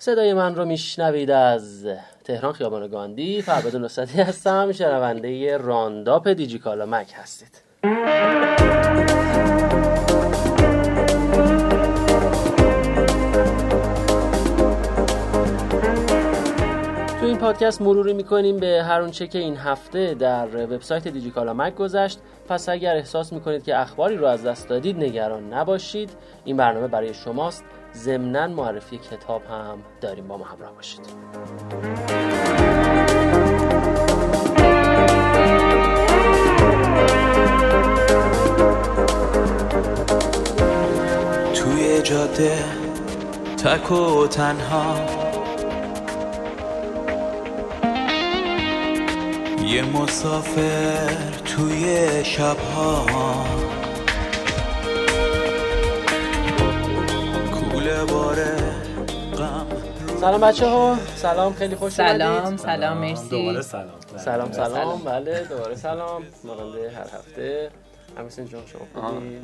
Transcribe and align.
صدای 0.00 0.34
من 0.34 0.54
رو 0.54 0.64
میشنوید 0.64 1.30
از 1.30 1.86
تهران 2.24 2.52
خیابان 2.52 2.88
گاندی. 2.88 3.42
فرباد 3.42 3.76
نصرتی 3.76 4.20
هستم. 4.20 4.72
شنونده 4.72 5.56
رانداپ 5.56 6.28
دیجیکالا 6.28 6.86
مک 6.86 7.12
هستید. 7.14 7.62
تو 17.20 17.26
این 17.26 17.38
پادکست 17.38 17.82
مروری 17.82 18.12
می‌کنیم 18.12 18.56
به 18.56 18.82
هر 18.82 19.00
اونچه 19.00 19.26
که 19.26 19.38
این 19.38 19.56
هفته 19.56 20.14
در 20.14 20.46
وبسایت 20.46 21.08
دیجیکالا 21.08 21.54
مک 21.54 21.74
گذشت. 21.74 22.18
پس 22.48 22.68
اگر 22.68 22.96
احساس 22.96 23.32
می‌کنید 23.32 23.64
که 23.64 23.78
اخباری 23.78 24.16
رو 24.16 24.26
از 24.26 24.44
دست 24.44 24.68
دادید 24.68 24.96
نگران 24.96 25.52
نباشید. 25.54 26.10
این 26.44 26.56
برنامه 26.56 26.88
برای 26.88 27.14
شماست. 27.14 27.64
ضمنا 27.94 28.46
معرفی 28.46 28.98
کتاب 28.98 29.42
هم 29.44 29.78
داریم. 30.00 30.28
با 30.28 30.36
ما 30.36 30.44
همراه 30.44 30.74
باشید. 30.74 31.00
توی 41.54 42.02
جاده 42.02 42.64
تک 43.64 43.92
و 43.92 44.26
تنها 44.26 44.94
یه 49.66 49.82
مسافر 49.82 51.08
توی 51.44 52.24
شبها. 52.24 53.06
باره 58.04 58.56
غم 59.36 59.66
سلام 60.20 60.40
بچه 60.40 60.66
ها 60.66 60.96
سلام 61.16 61.52
خیلی 61.52 61.76
خوش 61.76 61.92
سلام 61.92 62.38
اومدید 62.44 62.58
سلام. 62.58 62.98
مرسی. 62.98 63.28
دوباره 63.28 63.62
سلام. 63.62 63.86
سلام 64.16 64.52
سلام. 64.52 64.74
سلام. 64.74 64.98
بله 65.04 65.44
دوباره 65.50 65.74
سلام. 65.74 66.22
ماننده 66.44 66.90
هر 66.90 67.00
هفته. 67.18 67.70
همسین 68.18 68.44
جان 68.48 68.62
شما 68.66 68.80
خوبی. 69.02 69.38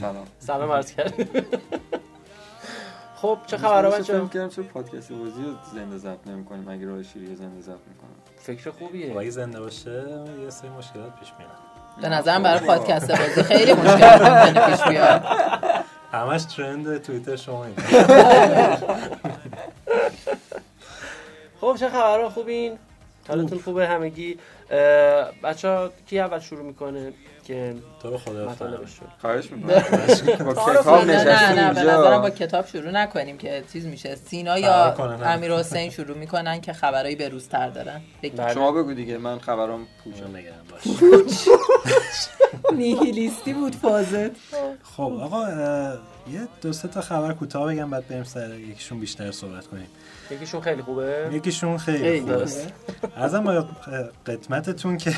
سلام. 0.00 0.24
سلام 0.38 0.72
عرض 0.72 0.92
کرد 0.94 1.14
خب 3.22 3.38
چه 3.46 3.56
خبره 3.56 3.90
فکر 3.90 3.98
بچه 4.00 4.12
کردم 4.32 4.48
چرا 4.48 4.64
پادکست 4.64 5.12
بازی 5.12 5.42
رو 5.42 5.50
زنده 5.74 5.98
ضبط 5.98 6.26
نمی‌کنیم. 6.26 6.68
اگه 6.68 6.86
راه 6.86 7.02
شیری 7.02 7.36
زنده 7.36 7.60
ضبط 7.60 7.68
می‌کنم. 7.88 8.10
فکر 8.38 8.70
خوبیه. 8.70 9.18
اگه 9.18 9.30
زنده 9.30 9.60
باشه 9.60 10.04
یه 10.44 10.50
سری 10.50 10.68
مشکلات 10.68 11.18
پیش 11.20 11.28
میاد. 11.38 11.50
به 12.02 12.08
نظرم 12.08 12.42
برای 12.42 12.66
پادکست 12.66 13.10
بازی 13.10 13.42
خیلی 13.42 13.72
مشکلات 13.72 14.70
پیش 14.70 14.82
بیاد. 14.88 15.22
همش 16.16 16.44
ترند 16.44 17.02
توییتر 17.02 17.36
شما 17.36 17.64
این 17.64 17.74
خب 21.60 21.76
چه 21.80 21.88
خبره 21.88 22.28
خوبین؟ 22.28 22.78
حالتون 23.28 23.58
خوبه؟ 23.58 23.86
همگی؟ 23.88 24.38
بچه 25.42 25.68
ها 25.68 25.90
کی 26.06 26.20
اول 26.20 26.38
شروع 26.38 26.62
می‌کنه؟ 26.62 27.12
که 27.46 27.74
تو 28.02 28.10
رو 28.10 28.18
خدا 28.18 28.54
خواهش 29.20 29.50
می‌کنم. 29.50 29.74
با 30.46 30.54
کتاب 30.54 31.04
نه 31.04 31.52
نه 31.54 31.74
به 31.74 31.80
نظرم 31.80 32.22
با 32.22 32.30
کتاب 32.30 32.66
شروع 32.66 32.90
نکنیم 32.90 33.38
که 33.38 33.64
چیز 33.72 33.86
میشه. 33.86 34.14
سینا 34.14 34.58
یا. 34.58 34.94
امیر 35.24 35.52
حسین 35.52 35.90
شروع 35.90 36.16
می‌کنن 36.18 36.60
که 36.60 36.72
خبرایی 36.72 37.16
به 37.16 37.28
روزتر 37.28 37.68
دارن. 37.68 38.00
بله. 38.36 38.54
شما 38.54 38.72
بگو 38.72 38.94
دیگه 38.94 39.18
من 39.18 39.38
خبرام 39.38 39.86
پوچم 40.04 40.36
نگران 40.36 40.58
باش 40.70 40.82
نیهیلیستی 42.72 43.52
بود 43.52 43.74
فازت. 43.74 44.30
خب 44.96 45.12
آقا 45.22 45.48
یه 46.32 46.48
دو 46.62 46.72
سه 46.72 46.88
تا 46.88 47.00
خبر 47.00 47.32
کوتاه 47.32 47.74
بگم 47.74 47.90
بعد 47.90 48.08
بریم 48.08 48.24
سر 48.24 48.54
یکیشون 48.54 49.00
بیشتر 49.00 49.30
صحبت 49.30 49.66
کنیم. 49.66 49.86
یکیشون 50.30 50.60
خیلی 50.60 50.82
خوبه؟ 50.82 51.30
یکیشون 51.32 51.78
خیلی 51.78 52.20
خوبه. 52.20 52.46
به 53.46 53.64
قدمتتون 54.26 54.96
که 54.96 55.14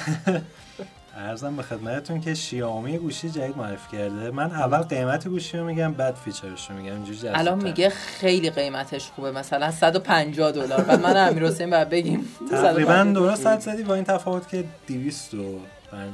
ارزم 1.16 1.56
به 1.56 1.62
خدمتتون 1.62 2.20
که 2.20 2.34
شیائومی 2.34 2.98
گوشی 2.98 3.30
جدید 3.30 3.56
معرفی 3.56 3.96
کرده. 3.96 4.30
من 4.30 4.50
اول 4.50 4.78
قیمت 4.78 5.28
گوشی 5.28 5.58
رو 5.58 5.64
میگم 5.64 5.92
بعد 5.92 6.14
فیچرش 6.14 6.70
رو 6.70 6.76
میگم. 6.76 6.92
اینجوری 6.92 7.18
جذاب‌تر. 7.18 7.38
الان 7.38 7.62
میگه 7.62 7.88
خیلی 7.90 8.50
قیمتش 8.50 9.10
خوبه. 9.16 9.30
مثلا 9.32 9.70
150 9.70 10.52
دلار. 10.52 10.80
بعد 10.80 11.00
من 11.02 11.28
امیر 11.28 11.46
حسین 11.46 11.70
بعد 11.70 11.88
بگیم. 11.90 12.28
تقریبا 12.50 12.92
150 12.92 13.12
درست 13.12 13.46
حد 13.46 13.60
زدی 13.60 13.82
با 13.82 13.94
این 13.94 14.04
تفاوت 14.04 14.48
که 14.48 14.64
200 14.86 15.34
و 15.34 15.60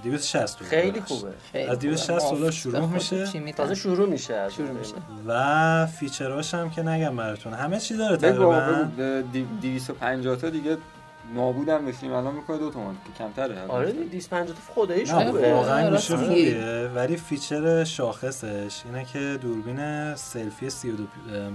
260 0.05 0.59
دلار. 0.59 0.71
خیلی. 0.71 1.01
خوبه. 1.01 1.29
از 1.71 1.79
260 1.79 2.19
خوبه. 2.19 2.39
دلار 2.41 2.51
شروع 2.51 2.81
خودت 2.81 2.93
میشه. 3.35 3.53
تازه 3.53 3.75
شروع 3.75 4.09
میشه 4.09 4.35
از 4.35 4.55
شروع 4.55 4.71
میشه. 4.71 4.95
و 5.27 5.87
feature 5.87 6.40
اش 6.40 6.55
هم 6.55 6.71
که 6.71 6.83
نگم 6.83 7.17
براتون. 7.17 7.53
همه 7.53 7.79
چی 7.81 7.97
داره 7.97 8.17
تقریبا. 8.17 8.61
بگو 8.61 9.23
دی- 9.33 9.47
250 9.63 10.37
تا 10.37 10.51
دیگه 10.51 10.77
نابودم 11.35 11.87
بشیم 11.87 12.13
الان 12.13 12.35
می‌کنه 12.35 12.59
دو 12.59 12.71
تومن 12.71 12.95
که 12.95 13.25
کمتره. 13.25 13.67
آره 13.67 13.93
250 13.93 14.47
تا 14.47 14.75
خداییش 14.75 15.11
خوبه. 15.11 15.53
واقعا 15.53 15.91
گوشی 15.91 16.17
میگی. 16.17 16.27
خوبیه 16.27 16.91
ولی 16.95 17.17
feature 17.17 17.85
شاخصش 17.85 18.83
اینه 18.85 19.05
که 19.05 19.39
دوربین 19.43 20.15
سلفی 20.15 20.71
32 20.71 21.05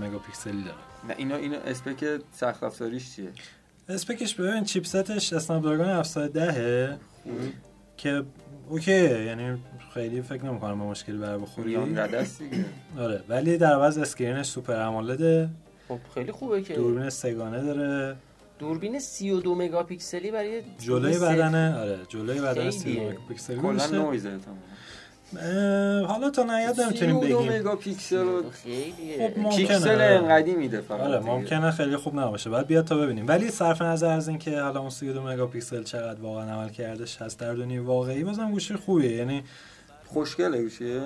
مگاپیکسلی 0.01 0.63
داره. 0.63 0.75
نه 1.07 1.15
اینا 1.17 1.35
اینا 1.35 1.57
spec 1.57 2.05
سخت 2.31 2.63
افزاریش 2.63 3.15
چیه؟ 3.15 3.29
spec 3.89 4.20
ش 4.20 4.35
ببین 4.35 4.63
chipset 4.63 5.18
ش 5.18 5.33
Snapdragon 5.33 5.85
710 5.85 6.97
که 7.97 8.23
OK 8.69 9.25
یعنی 9.25 9.57
خیلی 9.93 10.21
فکر 10.21 10.45
نمی‌کنم 10.45 10.79
به 10.79 10.85
مشکلی 10.85 11.17
بر 11.17 11.37
بخوری. 11.37 11.77
دیگه. 11.77 12.65
آره 12.99 13.23
ولی 13.29 13.57
در 13.57 13.73
عوض 13.73 13.97
screen 13.97 14.33
ش 14.33 14.45
super 14.45 14.75
AMOLED 14.75 15.49
خب 15.87 15.99
خیلی 16.13 16.31
خوبه 16.31 16.61
که 16.61 16.73
دوربین 16.73 17.09
سگانه 17.09 17.61
داره. 17.63 18.15
دوربین 18.59 18.99
32 18.99 19.55
مگاپیکسلی 19.55 20.31
برای 20.31 20.61
جلوی. 20.79 21.19
بدنه 21.19 21.79
آره 21.79 21.99
جلوی 22.07 22.41
بدن 22.41 22.53
خیلیه. 22.53 22.71
32 22.71 23.01
مگاپیکسلی 23.09 23.55
کلا. 23.59 23.85
نویزه 23.87 24.29
تمام 24.29 24.57
حالا 26.07 26.29
تا 26.29 26.43
نیاد 26.43 26.81
نمی‌تونیم 26.81 27.21
32 27.21 27.39
بگیم 27.39 27.59
مگاپیکسل 27.59 28.23
و 28.25 28.49
خیلیه 28.49 29.27
خب، 29.27 29.39
ممکنه. 29.39 29.57
پیکسل 29.57 30.01
انقدی 30.01 30.55
میده 30.55 30.81
فقط 30.81 30.99
آره 31.01 31.19
دیگه. 31.19 31.31
ممکنه 31.31 31.71
خیلی 31.71 31.97
خوب 31.97 32.19
نباشه 32.19 32.49
بعد 32.49 32.67
بیاد 32.67 32.85
تا 32.85 32.97
ببینیم 32.97 33.27
ولی 33.27 33.49
صرف 33.49 33.81
نظر 33.81 34.09
از 34.11 34.27
اینکه 34.29 34.59
حالا 34.61 34.79
اون 34.79 34.89
32 34.89 35.21
مگاپیکسل 35.21 35.83
چقدر 35.83 36.21
واقعا 36.21 36.53
عمل 36.53 36.69
کردش 36.69 37.21
هست 37.21 37.39
در 37.39 37.53
دنیای 37.53 37.79
واقعی 37.79 38.23
بازم 38.23 38.51
گوشی 38.51 38.75
خوبیه 38.75 39.11
یعنی 39.11 39.43
خوشگله 40.13 40.61
گوشیه 40.61 41.01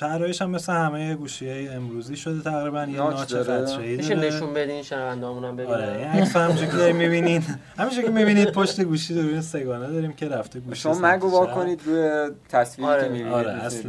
طراحیش 0.00 0.42
هم 0.42 0.50
مثل 0.50 0.72
همه 0.72 1.14
گوشی 1.14 1.48
های 1.50 1.68
امروزی 1.68 2.16
شده 2.16 2.42
تقریبا 2.42 2.84
یه 2.84 2.96
ناچ. 2.96 3.34
قطره‌ای 3.34 3.96
میشه 3.96 4.14
نشون 4.14 4.54
بدین 4.54 4.82
شنوندهامون 4.82 5.44
هم 5.44 5.56
ببینن 5.56 5.74
آره 5.74 5.86
این 5.96 6.22
عکس 6.22 6.36
همونجوری 6.36 6.70
که 6.70 6.76
دارید 6.76 6.96
می‌بینید 6.96 7.42
همونجوری 7.78 8.02
که 8.06 8.12
می‌بینید 8.12 8.52
پشت 8.52 8.80
گوشی 8.80 9.14
دوربین 9.14 9.40
سگانه 9.40 9.86
داریم 9.92 10.12
که 10.12 10.28
رفته 10.28 10.60
گوشی 10.60 10.80
شما 10.80 10.98
مگو 11.02 11.28
وا. 11.30 11.46
کنید 11.46 11.80
روی 11.86 12.30
تصویری 12.48 12.90
آره، 12.90 13.02
که 13.02 13.08
می‌بینید 13.08 13.32
آره 13.32 13.50
اصل 13.50 13.88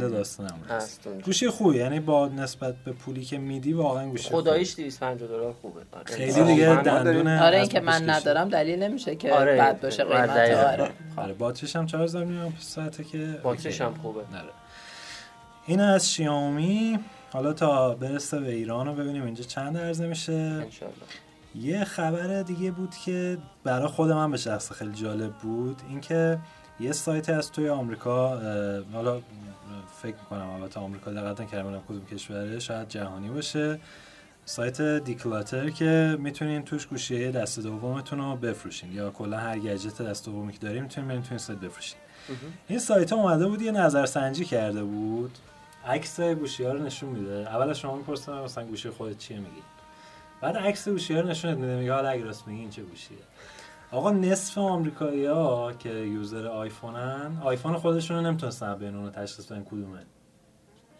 هست 0.70 1.06
اونجا. 1.06 1.24
گوشی 1.24 1.48
خوبی 1.48 1.78
یعنی 1.78 2.00
با 2.00 2.28
نسبت 2.28 2.74
به 2.84 2.92
پولی 2.92 3.24
که 3.24 3.38
میدی 3.38 3.72
واقعا 3.72 4.08
گوشی. 4.08 4.28
خداییش 4.30 4.74
250 4.76 5.28
دلار 5.28 5.52
خوبه 5.62 5.80
آره. 5.92 6.04
خیلی 6.04 6.32
دیگه 6.42 6.68
ما 6.74 6.82
داریم- 6.82 7.02
دندون 7.02 7.28
آره 7.28 7.54
این 7.56 7.62
اسب 7.62 7.72
که 7.72 7.80
من. 7.80 8.10
ندارم 8.10 8.48
دلیل 8.48 8.82
نمیشه 8.82 9.16
که 9.16 9.32
آره، 9.32 9.56
بد 9.56 9.80
باشه 9.80 10.04
آره، 10.04 10.14
قیمت. 10.16 10.64
آره 10.80 10.90
آره 11.16 11.32
باتریش 11.34 11.76
هم 11.76 11.86
4000 11.86 12.24
میلی 12.24 12.52
ساعته 12.58 13.04
که 13.04 13.40
باتریش. 13.42 13.80
هم 13.80 13.94
خوبه 14.02 14.20
آره. 14.20 14.51
این 15.66 15.80
از 15.80 16.12
شیائومی 16.12 16.98
حالا 17.32 17.52
تا 17.52 17.94
برسه 17.94 18.40
به 18.40 18.54
ایران 18.54 18.86
رو 18.86 18.94
ببینیم 18.94 19.24
اینجا 19.24 19.44
چند 19.44 19.76
عرضه 19.76 20.06
میشه. 20.06 20.32
انشالله. 20.32 20.94
یه 21.54 21.84
خبر 21.84 22.42
دیگه 22.42 22.70
بود 22.70 22.94
که 23.04 23.38
برای 23.64 23.88
خود 23.88 24.10
من 24.10 24.30
به 24.30 24.36
شخص 24.36 24.72
خیلی 24.72 24.92
جالب 24.92 25.32
بود. 25.32 25.82
اینکه 25.88 26.38
یه 26.80 26.92
سایت 26.92 27.28
از 27.28 27.52
توی 27.52 27.68
آمریکا 27.68 28.40
حالا 28.92 29.20
فکر 30.02 30.14
می‌کنم 30.14 30.50
البته 30.50 30.80
آمریکا 30.80 31.12
دقت 31.12 31.40
نکردم 31.40 31.82
کدوم 31.88 32.06
کشوره 32.06 32.58
شاید 32.58 32.88
جهانی 32.88 33.28
باشه. 33.28 33.78
سایت 34.44 34.82
دیکلاتر 34.82 35.70
که 35.70 36.16
می‌تونین 36.20 36.62
توش 36.62 36.86
گوشی 36.86 37.30
دست 37.30 37.60
دومتون 37.60 38.18
رو 38.18 38.36
بفروشین. 38.36 38.92
یا 38.92 39.10
کلا 39.10 39.36
هر 39.36 39.58
گجت 39.58 40.02
دست 40.02 40.24
دومی 40.26 40.52
که 40.52 40.58
دارین 40.58 40.82
می‌تونین 40.82 41.08
برین 41.08 41.22
توی 41.22 41.30
این 41.30 41.38
سایت 41.38 41.58
بفروشین. 41.58 41.98
این 42.68 42.78
سایت 42.78 43.12
اومده 43.12 43.46
بود 43.46 43.62
یه 43.62 43.72
نظرسنجی 43.72 44.44
کرده 44.44 44.84
بود. 44.84 45.38
عکس 45.86 46.20
گوشی 46.20 46.64
ها 46.64 46.72
رو 46.72 46.82
نشون 46.82 47.08
میده 47.08 47.32
اول 47.32 47.72
شما 47.72 47.96
می‌پرسن 47.96 48.32
مثلا 48.32 48.64
گوشی 48.64 48.90
خودت 48.90 49.18
چیه 49.18 49.38
میگی 49.38 49.62
بعد 50.40 50.56
عکس 50.56 50.88
گوشی 50.88 51.14
ها 51.14 51.20
رو 51.20 51.28
نشونت 51.28 51.56
میده 51.58 51.76
میگه 51.76 51.92
حالا 51.92 52.08
اگه 52.08 52.24
راست 52.24 52.48
میگی 52.48 52.60
این 52.60 52.70
چه 52.70 52.82
گوشیه 52.82 53.16
آقا 53.92 54.10
نصف 54.10 54.58
آمریکایی 54.58 55.26
ها 55.26 55.72
که 55.72 55.88
user 55.90 56.46
آیفونن 56.46 57.38
آیفون 57.42 57.76
خودشون 57.76 58.16
رو 58.16 58.22
نمی‌تونستن 58.22 58.74
بین 58.74 58.94
اون 58.96 59.10
تشخیص 59.10 59.46
بدن 59.46 59.64
کدومه 59.64 59.98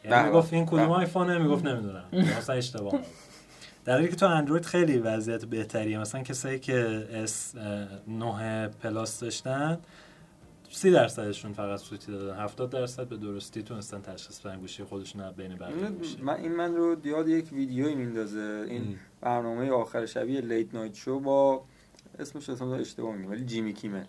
یعنی. 0.05 0.29
می‌گفت 0.29 0.52
این 0.52 0.67
کدوم. 0.67 0.90
آیفونه 0.90 1.38
می‌گفت 1.38 1.64
نمی‌دونم 1.64 2.05
مثلا 2.12 2.56
اشتباه. 2.56 2.93
در 3.84 3.93
حالی 3.93 4.08
که 4.08 4.17
تو 4.17 4.26
اندروید 4.26 4.64
خیلی 4.64 4.99
وضعیت 4.99 5.44
بهتریه 5.44 5.99
مثلا 5.99 6.23
کسایی 6.23 6.58
که 6.58 7.08
S 7.12 7.54
9 8.08 8.69
Plus 8.69 9.20
داشتن 9.20 9.79
سی 10.74 10.90
درصدشون 10.90 11.52
فقط 11.52 11.78
سوتی 11.78 12.12
دادن. 12.12 12.36
70 12.40 12.70
درصد 12.70 13.08
به 13.08 13.16
درستی 13.16 13.62
تونستن 13.62 14.00
تشخیص 14.00 14.40
بدن 14.40 14.60
گوشی 14.60 14.84
خودشون 14.84 15.22
از 15.22 15.34
بین 15.36 15.56
بقیه 15.56 15.74
من 16.22 16.36
این 16.36 16.52
من 16.52 16.76
رو 16.76 17.06
یاد 17.06 17.28
یک 17.28 17.52
ویدیویی 17.52 17.94
میندازه. 17.94 18.64
این 18.69 18.82
ام. 18.82 18.94
برنامه 19.20 19.70
آخر 19.70 20.06
شبیه 20.06 20.40
late 20.40 20.74
night 20.74 20.94
show 20.94 21.20
با 21.20 21.64
اسمش 22.19 22.50
اصلا 22.50 22.74
اشتباه 22.74 23.16
میگم 23.16 23.30
ولی 23.30 23.44
جیمی 23.44 23.72
کیمل. 23.72 24.04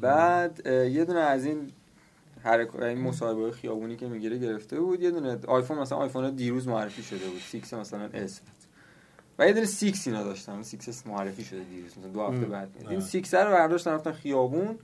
بعد 0.00 0.66
یه 0.66 1.04
دونه 1.04 1.20
از 1.20 1.44
این 1.44 1.70
حرکات 2.42 2.82
این 2.82 3.00
مصاحبه 3.00 3.50
خیابونی 3.52 3.96
که 3.96 4.06
می‌گیره 4.08 4.38
گرفته 4.38 4.80
بود. 4.80 5.02
یه 5.02 5.10
دونه 5.10 5.38
آیفون 5.46 5.78
مثلا 5.78 5.98
آیفون 5.98 6.30
دیروز 6.30 6.68
معرفی 6.68 7.02
شده 7.02 7.26
بود. 7.26 7.38
6 7.38 7.74
مثلا 7.74 8.08
S 8.14 8.40
و 9.38 9.46
یه 9.46 9.52
دونه 9.52 9.66
6 9.66 10.06
اینا 10.06 10.22
داشتن. 10.22 10.62
6 10.62 10.88
S 10.88 11.06
معرفی 11.06 11.44
شده 11.44 11.64
دیروز 11.64 11.98
مثلا 11.98 12.10
دو 12.10 12.22
هفته. 12.22 12.46
بعد. 12.46 12.68
این 12.88 13.00
آه. 13.00 13.08
6 13.08 13.34
رو 13.34 13.50
برداشتن 13.50 13.90
رفتن 13.90 14.12
خیابون. 14.12 14.78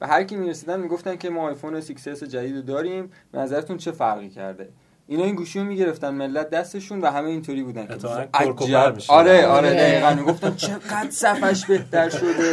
و 0.00 0.06
هر 0.06 0.24
کی 0.24 0.36
می‌رسیدن 0.36 0.80
می‌گفتن 0.80 1.16
که 1.16 1.30
ما 1.30 1.48
آیفون 1.48 1.80
6 1.80 2.08
S 2.08 2.22
جدید 2.24 2.56
رو 2.56 2.62
داریم 2.62 3.10
به 3.32 3.38
نظرتون 3.38 3.76
چه 3.76 3.92
فرقی 3.92 4.28
کرده؟ 4.28 4.68
اینا 5.08 5.24
این 5.24 5.34
گوشی 5.34 5.58
رو 5.58 5.64
می‌گرفتن 5.64 6.10
ملت 6.10 6.50
دستشون 6.50 7.00
و 7.00 7.10
همه 7.10 7.28
اینطوری 7.28 7.62
بودن 7.62 7.86
که 7.86 7.94
عجب. 8.34 8.98
آره 9.08 9.46
آره 9.46 9.46
آره. 9.46 9.70
دقیقاً. 9.74 10.14
می‌گفتن 10.14 10.54
چقدر 10.54 11.10
صفحش 11.10 11.66
بهتر 11.66 12.08
شده 12.08 12.52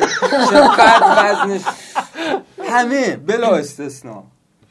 چقدر 0.52 1.44
وزنش. 1.44 1.62
همه 2.64 3.16
بلا 3.16 3.56
استثنا 3.56 4.24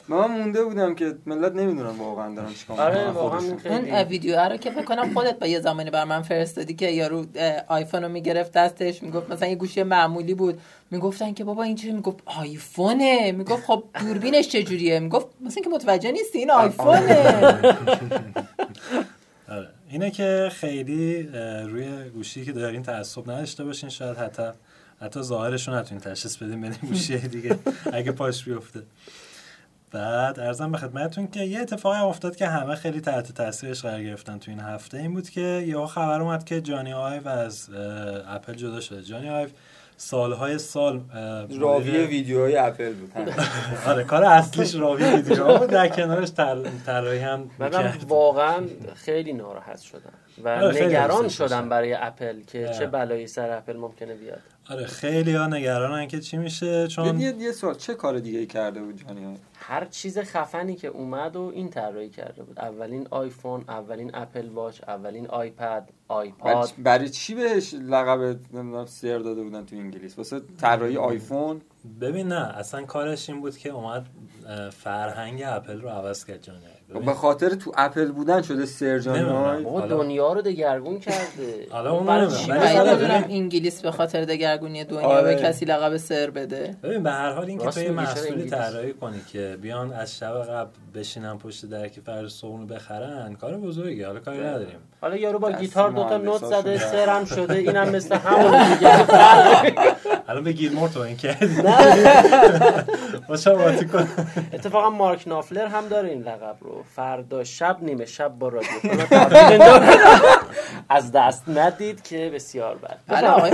من 0.08 0.26
مونده 0.26 0.64
بودم 0.64 0.94
که 0.94 1.14
ملت 1.26 1.52
نمی‌دونم 1.52 2.00
واقعا 2.00 2.34
دارن 2.34 2.54
چیکار 2.54 2.81
آره 2.81 2.99
می‌کنن 2.99 3.14
واقعا 3.14 3.40
اون 3.64 3.94
ویدیو 3.94 4.40
رو 4.40 4.56
که 4.56 4.70
فکر 4.70 4.84
کنم 4.84 5.14
خودت 5.14 5.38
با 5.38 5.46
یه 5.46 5.60
زمانی 5.60 5.90
بر 5.90 6.04
من 6.04 6.22
فرستادی 6.22 6.75
که 6.75 6.88
یارو 6.90 7.26
آیفون 7.69 8.02
رو 8.02 8.08
می‌گرفت 8.08 8.52
دستش 8.52 9.02
می‌گفت 9.02 9.31
مثلا 9.31 9.49
یه 9.49 9.54
گوشی 9.54 9.82
معمولی 9.82 10.34
بود. 10.34 10.60
می‌گفتن 10.90 11.34
که 11.34 11.44
بابا 11.44 11.62
این 11.62 11.76
چیه 11.76 11.93
می‌گفت 11.93 12.19
آیفونه. 12.26 13.32
می‌گفت 13.32 13.66
خب 13.66 13.84
دوربینش 14.00 14.49
چجوریه؟ 14.49 15.00
می‌گفت 15.00 15.26
مثلا 15.40 15.62
که 15.62 15.70
متوجه 15.70 16.12
نیستی 16.12 16.38
این 16.38 16.50
آیفونه. 16.50 17.16
آره. 19.48 19.69
اینه 19.90 20.10
که 20.10 20.48
خیلی 20.52 21.22
روی 21.69 22.10
گوشی 22.14 22.44
که 22.44 22.52
دارین 22.52 22.82
تعصب 22.82 23.31
نداشته 23.31 23.64
باشین 23.64 23.88
شاید 23.88 24.16
حتی 24.16 24.43
حتی 25.00 25.22
ظاهرش 25.22 25.69
رو 25.69 25.75
نتونین 25.75 26.00
تشخیص 26.00 26.37
بدین 26.37 26.60
بین 26.60 26.75
گوشی 26.88 27.19
دیگه. 27.19 27.58
اگه 27.93 28.12
پاش 28.12 28.44
بیفته. 28.44 28.82
بعد 29.92 30.40
ارزم 30.40 30.72
به 30.72 30.78
خدمتتون 30.78 31.28
که 31.28 31.40
یه 31.40 31.60
اتفاقی 31.60 31.98
هم 31.98 32.06
افتاد 32.06 32.36
که 32.36 32.46
همه 32.46 32.74
خیلی 32.74 33.00
تحت 33.00 33.32
تاثیرش 33.32 33.82
قرار 33.82 34.02
گرفتن 34.02 34.38
تو 34.38 34.50
این 34.50 34.60
هفته. 34.60 34.98
این 34.98 35.14
بود 35.14 35.30
که 35.30 35.40
یه 35.40 35.86
خبر 35.86 36.20
اومد 36.20 36.44
که 36.44 36.60
جانی 36.60 36.92
آیو 36.92 37.28
از 37.28 37.68
اپل 38.28 38.54
جدا 38.54 38.80
شده. 38.80 39.02
جانی 39.02 39.28
آیو 39.30 39.48
سالهای 39.96 40.58
سال 40.58 41.00
راوی 41.60 41.90
ویدیوهای 42.06 42.56
اپل 42.56 42.92
بود. 42.94 43.12
آره 43.88 44.04
کار 44.04 44.24
اصلیش 44.24 44.74
راوی 44.74 45.04
ویدیو 45.04 45.58
بود. 45.58 45.70
در 45.70 45.88
کنارش 45.88 46.30
طر- 46.32 46.68
طراحی 46.86 47.18
هم. 47.18 47.50
واقعا 48.08 48.62
خیلی 48.94 49.32
ناراحت 49.32 49.80
شدم. 49.80 50.12
و 50.44 50.49
آره، 50.49 50.87
نگران 50.87 51.29
شدم. 51.29 51.69
برای 51.69 51.94
اپل 51.94 52.40
که 52.40 52.67
آره. 52.67 52.79
چه 52.79 52.87
بلایی 52.87 53.26
سر 53.26 53.50
اپل 53.50 53.76
ممکنه 53.76 54.14
بیاد. 54.14 54.40
آره 54.70 54.87
خیلی 54.87 55.34
ها 55.34 55.46
نگرانن 55.46 56.08
که 56.08 56.20
چی 56.20 56.37
میشه 56.37 56.88
چون 56.88 57.20
یه 57.20 57.34
یه 57.38 57.52
سوال 57.52 57.75
چه 57.75 57.94
کار 57.94 58.19
دیگه 58.19 58.38
ای 58.38 58.46
کرده 58.46 58.81
بود 58.82 59.02
جانی 59.08 59.24
آیف؟ 59.24 59.36
هر 59.55 59.84
چیز 59.84 60.19
خفنی 60.19 60.76
که 60.76 60.88
اومد 60.88 61.37
و 61.37 61.52
این 61.55 61.70
طراحی 61.70 62.08
کرده 62.08 62.43
بود. 62.43 62.61
اولین 62.61 63.06
آیفون 63.11 63.64
اولین 63.69 64.11
اپل 64.14 64.49
واچ 64.49 64.81
اولین 64.88 65.26
آیپد 65.26 65.88
آیپاد. 66.08 66.70
برای 66.79 67.08
چی 67.08 67.34
بهش 67.34 67.75
لقب 67.75 68.20
نمی‌دونم 68.52 68.87
سر 68.87 69.19
داده 69.19 69.43
بودن 69.43 69.64
تو 69.67 69.76
انگلیس؟ 69.76 70.19
واسه 70.19 70.40
طراحی 70.61 70.96
آیفون؟ 70.96 71.61
ببین 72.00 72.29
نه 72.29 72.58
اصلا 72.58 72.82
کارش 72.82 73.31
این 73.31 73.40
بود 73.40 73.58
که 73.58 73.69
اومد 73.69 74.06
فرهنگ 74.70 75.43
اپل 75.46 75.81
رو 75.81 75.88
عوض 75.88 76.25
کرد 76.25 76.43
جانی. 76.43 76.58
به 77.00 77.14
خاطر 77.14 77.48
تو 77.48 77.72
اپل 77.76 78.12
بودن 78.12 78.42
شده 78.42 78.66
سر 78.66 78.98
جانی 78.98 79.18
نمی‌دونم. 79.18 79.66
های 79.66 79.88
دنیا 79.88 80.32
رو 80.32 80.42
دگرگون 80.42 81.00
کرده. 81.00 81.66
حالا 81.70 81.92
اون 81.92 82.08
انگلیس 83.30 83.82
به 83.82 83.90
خاطر 83.90 84.24
دگرگونی 84.24 84.84
دنیا 84.84 85.06
آره. 85.06 85.34
به 85.34 85.42
کسی 85.42 85.64
لقب 85.64 85.96
سر 85.96 86.30
بده. 86.30 86.76
ببین 86.82 87.02
به 87.02 87.10
هر 87.10 87.32
حال 87.32 87.44
اینکه 87.44 87.66
تو 87.66 87.80
یه 87.80 87.90
محصولی؟ 87.90 88.50
طراحی 88.50 88.92
کنی 88.92 89.20
که 89.32 89.58
بیان 89.62 89.92
از 89.92 90.18
شب 90.18 90.42
قبل 90.42 90.70
بشینن 90.94 91.38
پشت 91.38 91.66
در 91.66 91.88
که 91.88 92.00
فرد 92.00 92.28
صبح 92.28 92.58
رو 92.58 92.66
بخرن 92.66 93.34
کار 93.34 93.56
بزرگی 93.56 94.02
حالا 94.02 94.20
کاری 94.20 94.40
نداریم. 94.40 94.78
حالا 95.00 95.16
یارو 95.16 95.38
با 95.38 95.52
گیتار 95.52 95.90
دوتا 95.90 96.16
نوت 96.16 96.44
زده 96.44 96.78
سرم 96.78 97.24
شده 97.24 97.54
اینم 97.54 97.88
مثل 97.88 98.14
همون 98.24 98.74
دیگه. 98.74 99.12
الان 100.28 100.44
به 100.44 100.52
گیلمور 100.52 100.88
تو 100.88 101.00
این 101.00 101.16
کردی 101.16 101.56
اتفاقا 104.52 104.90
مارک 104.90 105.28
نافلر 105.28 105.66
هم 105.66 105.88
داره 105.88 106.08
این 106.08 106.22
لقب 106.22 106.56
رو. 106.60 106.81
فردا 106.96 107.44
شب 107.44 107.76
نیمه 107.82 108.05
شب 108.06 108.29
با 108.38 108.49
رادیو. 108.49 108.69
از 110.88 111.12
دست 111.12 111.49
ندید 111.49 112.02
که 112.02 112.31
بسیار 112.34 112.76
بد. 112.76 112.99
بله 113.06 113.29
آقای 113.29 113.50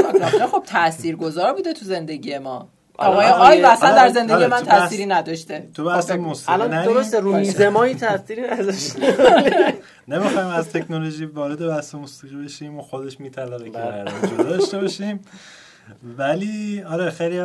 خب 0.53 0.63
تاثیرگذار 0.67 1.53
بوده 1.55 1.73
تو 1.73 1.85
زندگی 1.85 2.39
ما. 2.39 2.69
آره، 2.99 3.11
آقای 3.13 3.27
آره، 3.27 3.43
آی 3.43 3.63
اصلا 3.65 3.89
آره، 3.89 3.97
در 3.99 4.09
زندگی 4.09 4.33
آره، 4.35 4.47
من 4.47 4.59
تو 4.59 4.65
بحث- 4.65 4.69
تأثیری 4.69 5.07
نداشته. 5.07 5.69
تو 5.75 5.85
بحث 5.85 6.11
خب، 6.11 6.19
موسیقی 6.19 6.53
الان. 6.53 6.85
درسته 6.85 7.21
رو 7.21 7.33
باشه. 7.33 7.47
میزمایی 7.47 7.95
تاثیری 7.95 8.43
نذاشته 8.43 9.15
نمی‌خوایم 10.09 10.49
از 10.49 10.69
تکنولوژی 10.69 11.25
وارد 11.25 11.69
بحث 11.69 11.95
موسیقی 11.95 12.37
بشیم 12.45 12.79
و 12.79 12.83
خودش 12.83 13.21
میطلبه 13.21 13.71
که 13.71 13.79
جدا 14.37 14.43
داشته 14.43 14.79
باشیم. 14.79 15.21
ولی 16.19 16.83
آره 16.83 17.11
خیلی 17.11 17.41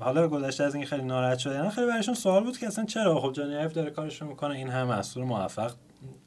حالا 0.00 0.28
گذشته 0.28 0.64
از 0.64 0.74
این 0.74 0.84
خیلی 0.86 1.02
ناراحت 1.02 1.38
شدن 1.38 1.68
خیلی 1.68 1.86
برایشون 1.86 2.14
سوال 2.14 2.44
بود 2.44 2.58
که 2.58 2.66
اصلا 2.66 2.84
چرا؟ 2.84 3.20
خب 3.20 3.32
جانی 3.32 3.54
ایف 3.54 3.72
داره 3.72 3.90
کارش 3.90 4.22
رو 4.22 4.28
می‌کنه 4.28 4.54
این 4.54 4.68
هم 4.68 4.86
محصول 4.86 5.24
موفق 5.24 5.72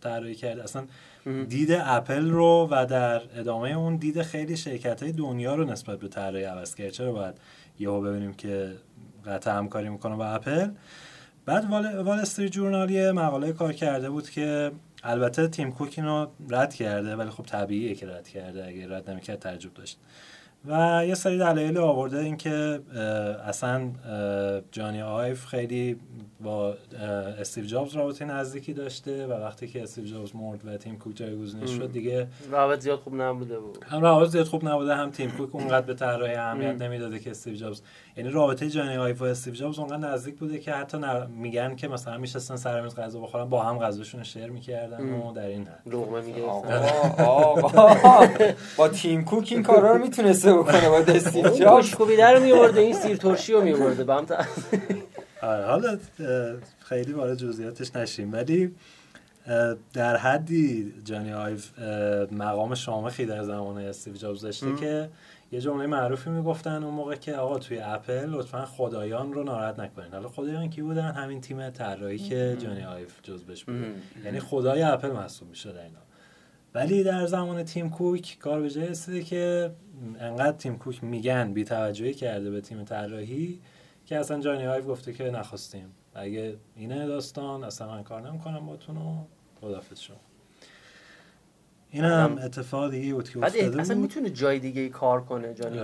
طراحی 0.01 0.35
کرده. 0.35 0.63
اصلا 0.63 0.85
دید 1.49 1.71
اپل 1.71 2.29
رو 2.29 2.67
و 2.71 2.85
در 2.85 3.21
ادامه 3.39 3.69
اون 3.69 3.95
دید 3.95 4.21
خیلی 4.21 4.57
شرکت 4.57 5.03
های 5.03 5.11
دنیا 5.11 5.55
رو 5.55 5.65
نسبت 5.65 5.99
به 5.99 6.07
طراحی 6.07 6.43
عوض 6.43 6.75
کرد. 6.75 6.89
چرا 6.89 7.11
باید 7.11 7.35
یهو 7.79 8.01
ببینیم 8.01 8.33
که 8.33 8.75
قطع 9.25 9.51
همکاری 9.51 9.89
می‌کنه 9.89 10.15
با 10.15 10.25
اپل؟ 10.25 10.69
بعد 11.45 11.69
وال, 11.69 11.97
وال 11.97 12.19
استریت 12.19 12.51
جورنال 12.51 12.89
یه 12.89 13.11
مقاله 13.11 13.53
کار 13.53 13.73
کرده 13.73 14.09
بود 14.09 14.29
که 14.29 14.71
البته 15.03 15.47
تیم 15.47 15.71
کوک 15.71 15.93
اینو 15.97 16.27
رد 16.49 16.73
کرده 16.73 17.15
ولی 17.15 17.29
خب 17.29 17.43
طبیعیه 17.43 17.95
که 17.95 18.07
رد 18.07 18.27
کرده 18.27 18.67
اگه 18.67 18.95
رد 18.95 19.09
نمی‌کرد 19.09 19.39
تعجب 19.39 19.73
داشت. 19.73 19.99
و 20.67 21.01
یه 21.07 21.15
سری 21.15 21.37
دلایل 21.37 21.77
آورده 21.77 22.19
اینکه 22.19 22.79
اصلا 23.47 23.81
جانی 24.71 25.01
آیف 25.01 25.45
خیلی 25.45 25.95
با 26.43 26.73
استیو 27.39 27.65
جابز 27.65 27.95
رابطه 27.95 28.25
نزدیکی 28.25 28.73
داشته 28.73 29.27
و 29.27 29.31
وقتی 29.31 29.67
که 29.67 29.83
استیو 29.83 30.05
جابز 30.05 30.35
مرد 30.35 30.59
و 30.67 30.77
تیم 30.77 30.97
کوک 30.97 31.15
جایگزینش 31.15 31.69
شد 31.69 31.91
دیگه 31.91 32.27
روابط 32.51 32.79
زیاد 32.79 32.99
خوب 32.99 33.21
نبوده 33.21 33.59
بود. 33.59 33.85
هم 33.89 34.01
روابط 34.01 34.29
زیاد 34.29 34.45
خوب 34.45 34.67
نبوده 34.67 34.95
هم 34.95 35.11
تیم 35.11 35.31
کوک 35.31 35.55
اونقدر 35.55 35.85
به 35.85 35.93
طراحی 35.93 36.35
اهمیت 36.35 36.81
نمی‌داده 36.81 37.19
که 37.19 37.31
استیو 37.31 37.55
جابز 37.55 37.81
یعنی 38.17 38.29
رابطه 38.29 38.69
جانی 38.69 38.97
آیف 38.97 39.21
و 39.21 39.25
استیو 39.25 39.53
جابز 39.53 39.79
اونقدر 39.79 39.97
نزدیک 39.97 40.35
بوده 40.35 40.59
که 40.59 40.71
حتی 40.73 40.97
ن- 40.97 41.27
میگن 41.37 41.75
که 41.75 41.87
مثلا 41.87 42.17
میشستن 42.17 42.55
سر 42.55 42.81
میز 42.81 42.95
غذا 42.95 43.19
بخورن 43.19 43.45
با 43.45 43.63
هم 43.63 43.79
غذاشون 43.79 44.23
share 44.23 44.47
می‌کردن 44.47 45.09
و 45.13 45.33
در 45.33 45.45
این 45.47 45.67
حد. 45.67 45.93
لقمه 45.93 46.21
می‌گرفتن. 46.21 46.81
با 48.77 48.87
تیم 48.89 49.23
کوک 49.25 49.47
این 49.51 49.63
کارا 49.63 49.91
رو 49.95 50.01
می‌تونسته 50.01 50.48
بکنه 50.53 50.89
با 50.89 51.01
جابز 51.01 51.61
گوشکوبیده 51.63 52.27
رو 52.27 52.43
میورده 52.43 52.79
این 52.81 52.93
سیر 52.93 53.17
ترشی 53.17 53.53
رو 53.53 53.61
میورده 53.61 54.03
به 54.03 54.13
هم 54.13 54.25
تا- 54.25 54.37
آره 55.41 55.65
حالا 55.65 55.97
خیلی 56.79 57.13
وارد 57.13 57.37
جزئیاتش 57.37 57.95
نشیم. 57.95 58.33
ولی 58.33 58.75
در 59.93 60.17
حدی 60.17 60.93
جانی 61.05 61.33
آیف 61.33 61.79
اه، 61.79 61.85
مقام 62.33 62.75
شامخی 62.75 63.25
در 63.25 63.43
زمان 63.43 63.77
استیو 63.77 64.13
جابز 64.13 64.41
داشته 64.41 64.75
که 64.75 65.09
یه 65.51 65.61
جمله 65.61 65.87
معروفی 65.87 66.29
می‌گفتن 66.29 66.83
اون 66.83 66.93
موقع 66.93 67.15
که 67.15 67.35
آقا 67.35 67.59
توی 67.59 67.79
اپل 67.79 68.25
لطفا 68.29 68.65
خدایان 68.65 69.33
رو 69.33 69.43
ناراحت 69.43 69.79
نکنین. 69.79 70.11
حالا 70.11 70.27
خدایان 70.27 70.69
کی 70.69 70.81
بودن؟ 70.81 71.11
همین 71.11 71.41
تیم 71.41 71.69
طراحی 71.69 72.17
که 72.17 72.57
جانی 72.63 72.83
آیف 72.83 73.13
جزبش 73.23 73.63
بود 73.63 73.85
یعنی 74.25 74.39
خدای 74.39 74.81
اپل 74.81 75.11
محسوب 75.11 75.49
می‌شد 75.49 75.69
اینا. 75.69 75.99
ولی 76.73 77.03
در 77.03 77.25
زمان 77.25 77.63
تیم 77.63 77.89
کوک 77.89 78.37
کار 78.39 78.61
به 78.61 78.69
جای 78.69 79.23
که 79.23 79.71
انقدر 80.19 80.57
تیم 80.57 80.77
کوک 80.77 81.03
میگن 81.03 81.53
بی 81.53 81.63
توجهی 81.63 82.13
کرده 82.13 82.51
به 82.51 82.61
تیم 82.61 82.83
طراحی 82.83 83.59
که 84.05 84.17
اصلا 84.17 84.39
جانی 84.39 84.67
آیف 84.67 84.87
گفته 84.87 85.13
که 85.13 85.23
نخواستیم. 85.23 85.91
اگه 86.13 86.55
اینه 86.75 87.07
داستان 87.07 87.63
اصلا 87.63 87.87
من 87.87 88.03
کار 88.03 88.29
نمی‌کنم 88.29 88.65
باتون 88.65 88.97
و 88.97 89.23
خدافظ 89.61 89.99
شما. 89.99 90.28
این 91.91 92.03
هم 92.03 92.39
اتفاق 92.43 92.91
دیگه 92.91 93.13
بود 93.13 93.29
که 93.29 93.39
بعد 93.39 93.57
افتاده 93.57 93.81
اصلا 93.81 93.95
بود. 93.95 94.01
می‌تونه 94.01 94.29
جای 94.29 94.59
دیگه 94.59 94.81
ای 94.81 94.89
کار 94.89 95.21
کنه 95.21 95.53
جانی 95.53 95.79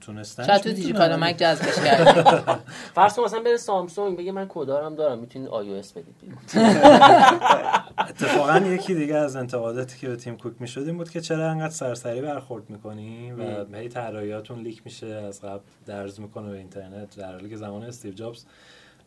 تونستن 0.00 0.46
شاید 0.46 0.62
تو 0.62 0.72
دیجیکالا 0.72 1.16
مک 1.16 1.36
جذبش 1.36 1.74
کرد 1.74 2.64
فرض 2.94 3.16
کن 3.16 3.22
مثلا 3.22 3.40
بره 3.40 3.56
سامسونگ 3.56 4.18
بگه 4.18 4.32
من 4.32 4.46
کدارم 4.48 4.94
دارم 4.94 5.18
می‌تونید 5.18 5.48
iOS 5.48 5.92
بدید. 5.92 6.16
اتفاقا 8.08 8.58
یکی 8.58 8.94
دیگه 8.94 9.14
از 9.14 9.36
انتقاداتی 9.36 9.98
که 9.98 10.08
به 10.08 10.16
تیم 10.16 10.36
کوک 10.36 10.52
می‌شد 10.60 10.80
این 10.80 10.96
بود 10.96 11.10
که 11.10 11.20
چرا 11.20 11.50
انقدر 11.50 11.74
سرسری 11.74 12.20
برخورد 12.20 12.70
می‌کنی 12.70 13.32
و 13.32 13.76
هی 13.76 13.88
طراحیاتون 13.88 14.60
leak 14.60 14.82
میشه 14.84 15.06
از 15.06 15.40
قبل 15.40 15.62
درز 15.86 16.20
می‌کنه 16.20 16.50
به 16.50 16.58
اینترنت. 16.58 17.16
در 17.16 17.32
حالی 17.32 17.50
که 17.50 17.56
زمان 17.56 17.82
استیو 17.82 18.12
جابز 18.12 18.44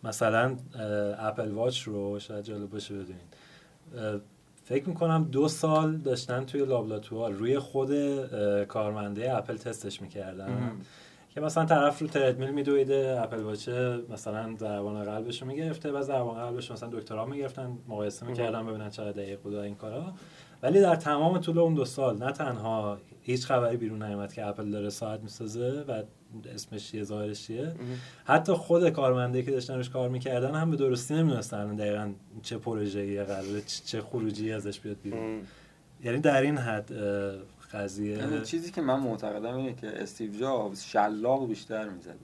مثلا 0.04 0.58
اپل 1.20 1.52
واچ 1.52 1.82
رو 1.82 2.20
شاید 2.20 2.46
جالب 2.46 2.70
باشه 2.70 2.94
بدونید. 2.94 3.36
فکر 4.70 4.90
می‌کنم 4.90 5.28
دو 5.32 5.48
سال 5.48 5.98
داشتن 5.98 6.46
توی 6.46 6.66
لابراتوار 6.66 7.32
روی 7.32 7.60
خود 7.60 7.92
کارمندای 8.66 9.38
اپل 9.38 9.58
تستش 9.58 10.02
می‌کردن. 10.02 10.72
که 11.30 11.42
مثلا 11.42 11.66
طرف 11.66 12.00
رو 12.00 12.08
تردمیل 12.08 12.50
میدویده 12.50 13.20
اپل 13.22 13.40
واچه 13.40 14.00
مثلا 14.10 14.56
ضربان 14.60 15.04
قلبش 15.04 15.42
رو 15.42 15.48
می‌گرفته 15.48 15.92
و 15.92 16.02
ضربان 16.02 16.46
قلبش 16.46 16.72
مثلا 16.72 16.90
دکترها 16.90 17.26
می‌گرفتن 17.26 17.78
مقایسه 17.88 18.26
می‌کردن 18.26 18.66
ببینن 18.66 18.90
چقدر 18.90 19.12
دقیق 19.12 19.40
بود 19.42 19.56
این 19.56 19.76
کارا. 19.76 20.14
ولی 20.64 20.82
در 20.82 20.96
تمام 20.96 21.38
طول 21.38 21.60
اون 21.60 21.74
دو 21.74 21.86
سال 21.86 22.18
نه 22.18 22.32
تنها 22.32 22.98
هیچ 23.22 23.46
خبری 23.46 23.78
بیرون 23.78 24.04
نیومد 24.04 24.34
که 24.34 24.48
اپل 24.48 24.72
داره 24.72 24.90
ساعت 24.90 25.20
می‌سازه 25.20 25.86
و 25.88 26.04
اسمش 26.56 26.92
چیه 26.92 27.04
ظاهرش 27.04 27.48
چیه 27.48 27.74
حتی 28.26 28.54
خود 28.54 28.90
کارمنده 28.90 29.44
که 29.44 29.52
داشتن 29.52 29.76
روش 29.76 29.90
کار 29.90 30.10
می‌کردن 30.10 30.56
هم 30.56 30.72
به 30.72 30.78
درستی 30.78 31.14
نمی‌دونستن 31.14 31.76
دقیقا 31.76 32.12
چه 32.42 32.58
پروژه‌ای 32.58 33.24
قراره 33.24 33.62
چه- 33.86 34.02
خروجی 34.02 34.52
ازش 34.52 34.80
بیاد 34.80 34.98
بیرون. 35.04 35.42
یعنی 36.04 36.20
در 36.20 36.42
این 36.42 36.58
حد 36.58 36.92
قضیه 37.74 38.18
یعنی 38.18 38.42
چیزی 38.42 38.72
که 38.72 38.82
من 38.82 39.00
معتقدم 39.00 39.56
اینه 39.56 39.74
که 39.74 39.88
استیو 40.02 40.40
جابز 40.40 40.82
شلاق 40.84 41.48
بیشتر 41.48 41.90
می‌زده. 41.90 42.16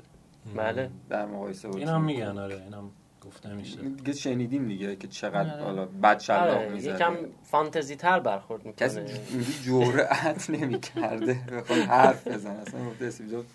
بله. 0.56 0.90
در 1.10 1.26
مقایسه 1.26 1.68
با 1.68 1.78
این 1.78 1.86
تیم 1.86 1.96
هم 1.96 2.02
کوک. 2.02 2.16
میگن 2.16 2.38
آره 2.38 2.62
این 2.64 2.74
هم 2.74 2.92
گفته 3.22 3.54
میشه. 3.54 3.78
دیگه 3.78 4.14
شنیدیم 4.14 4.68
دیگه 4.68 4.96
که 4.96 5.08
چقدر 5.08 5.54
آره. 5.54 5.64
حالا 5.64 5.86
بد 5.86 6.20
شلاق 6.20 6.58
آره 6.58 6.70
می‌زده. 6.70 6.96
یکم 6.96 7.16
فانتزی 7.44 7.96
تر 7.96 8.20
برخورد 8.20 8.76
کسی 8.76 9.00
می‌کنه 9.02 9.20
اینجوری 9.32 9.92
جرأت 9.92 10.50
نمی‌کرده 10.50 11.34
بخواد 11.52 11.80
حرف 11.80 12.28
بزنه. 12.28 12.60
اصلا 12.60 12.86
گفته 12.86 13.06
استیو 13.06 13.28
جابز 13.32 13.46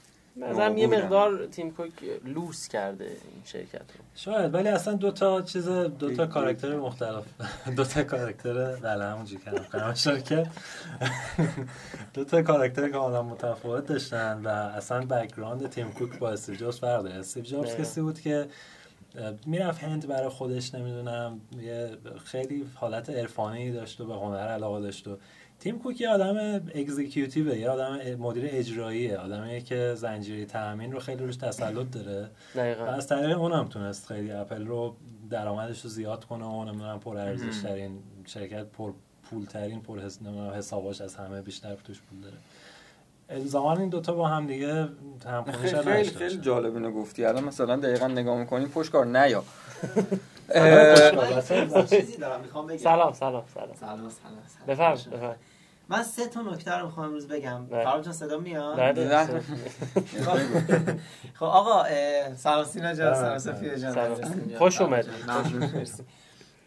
مثلا 0.40 0.78
یه. 0.78 0.86
مقدار 0.86 1.46
تیم 1.46 1.70
کوک 1.70 1.90
لوس 2.24 2.68
کرده 2.68 3.04
این 3.04 3.42
شرکت 3.44 3.72
رو. 3.80 4.04
شاید 4.14 4.54
ولی 4.54 4.68
اصلا 4.68 4.94
دو 4.94 5.10
تا 5.10 5.42
چیز 5.42 5.68
دو 5.68 6.14
تا 6.14 6.26
کاراکتر 6.26 6.76
مختلف. 6.76 7.24
دو 7.76 7.84
تا 7.84 8.02
کاراکتر 8.02 8.76
بله 8.76 9.04
همونجوری 9.04 9.42
کردم 9.44 9.94
شرکت 9.94 10.46
دو 12.14 12.24
تا 12.24 12.42
کاراکتر 12.42 12.88
کاملا 12.88 13.22
متفاوت 13.22 13.86
داشتن 13.86 14.40
و 14.44 14.48
اصلا 14.48 15.00
background 15.00 15.70
تیم 15.70 15.90
کوک 15.92 16.18
با 16.18 16.30
استیو 16.30 16.54
جابز 16.54 16.78
فرق 16.78 17.02
داره. 17.02 17.14
استیو 17.14 17.42
جابز. 17.42 17.76
کسی 17.76 18.00
بود 18.00 18.20
که 18.20 18.46
می‌رفت 19.46 19.84
هند 19.84 20.06
برای 20.08 20.28
خودش 20.28 20.74
نمی‌دونم 20.74 21.40
یه 21.62 21.90
خیلی 22.24 22.66
حالت 22.74 23.10
عرفانی 23.10 23.72
داشت 23.72 24.00
و 24.00 24.06
به 24.06 24.14
هنر 24.14 24.48
علاقه 24.48 24.80
داشت 24.80 25.08
و 25.08 25.16
تیم 25.60 25.78
کوک 25.78 26.00
یه 26.00 26.08
آدم 26.08 26.36
executive 26.74 27.48
ه 27.48 27.56
یه 27.58 27.70
آدم 27.70 27.98
مدیر 28.18 28.44
اجراییه 28.48 29.18
آدمیه 29.18 29.60
که 29.60 29.94
زنجیره 29.96 30.44
تامین 30.44 30.92
رو 30.92 31.00
خیلی 31.00 31.24
روش 31.24 31.36
تسلط 31.36 31.90
داره. 31.90 32.22
و 32.22 32.58
دقیقا. 32.58 32.84
از 32.84 33.06
طریق 33.08 33.40
اونم 33.40 33.68
تونست 33.68 34.06
خیلی 34.06 34.32
اپل 34.32 34.66
رو 34.66 34.96
درآمدش 35.30 35.80
رو 35.80 35.90
زیاد 35.90 36.24
کنه 36.24 36.44
و 36.44 36.64
نمی‌دونم 36.64 37.00
پر 37.00 37.16
ارزش 37.16 37.62
ترین 37.62 37.98
شرکت 38.26 38.64
پر 38.66 38.92
پول 39.30 39.44
ترین 39.44 39.80
پر 39.80 39.98
حس... 40.00 40.18
حساباش 40.56 41.00
از 41.00 41.14
همه 41.16 41.42
بیشتر 41.42 41.74
توش 41.74 42.00
پول 42.00 42.20
داره. 42.20 42.36
الزاما 43.28 43.76
این 43.76 43.88
دوتا 43.88 44.12
با 44.14 44.28
هم 44.28 44.46
دیگه 44.46 44.88
همخونی 45.26 45.56
خیلی 45.56 45.70
شاید 45.70 45.84
خیلی, 45.84 46.10
خیلی. 46.10 46.36
جالب 46.40 46.74
اینو 46.76 46.90
گفتی. 46.92 47.24
الان 47.24 47.44
مثلا 47.44 47.76
دقیقا 47.76 48.06
نگاه 48.06 48.38
می‌کنی 48.38 48.66
پشت 48.66 48.90
کار 48.92 49.06
نیا 49.06 49.44
من 50.54 51.86
چیزی 51.86 52.16
دارم 52.16 52.40
می‌خوام 52.40 52.66
بگم. 52.66 52.76
سلام 52.78 53.12
سلام 53.12 53.44
سلام. 53.54 53.68
سلام 53.80 53.96
سلام 53.96 54.10
سلام. 54.10 54.66
بفرم 54.66 54.94
بفرم 55.16 55.36
من 55.90 56.02
سه 56.02 56.26
تا 56.26 56.40
نکته 56.42 56.74
رو 56.74 56.86
می‌خوام 56.86 57.06
امروز 57.06 57.28
بگم 57.28 57.66
بله. 57.66 57.84
فرام 57.84 58.00
جان 58.00 58.12
صدا 58.12 58.38
میاد 58.38 58.76
بله. 58.76 59.40
خب 61.34 61.44
آقا 61.44 61.84
سلام 62.36 62.64
سینا 62.64 62.94
جان 62.94 63.14
سلام. 63.14 63.38
سلام 63.38 64.14
جان. 64.14 64.58
خوش 64.58 64.80
اومدید. 64.80 65.10
ممنون 65.28 65.70
مرسی. 65.74 66.02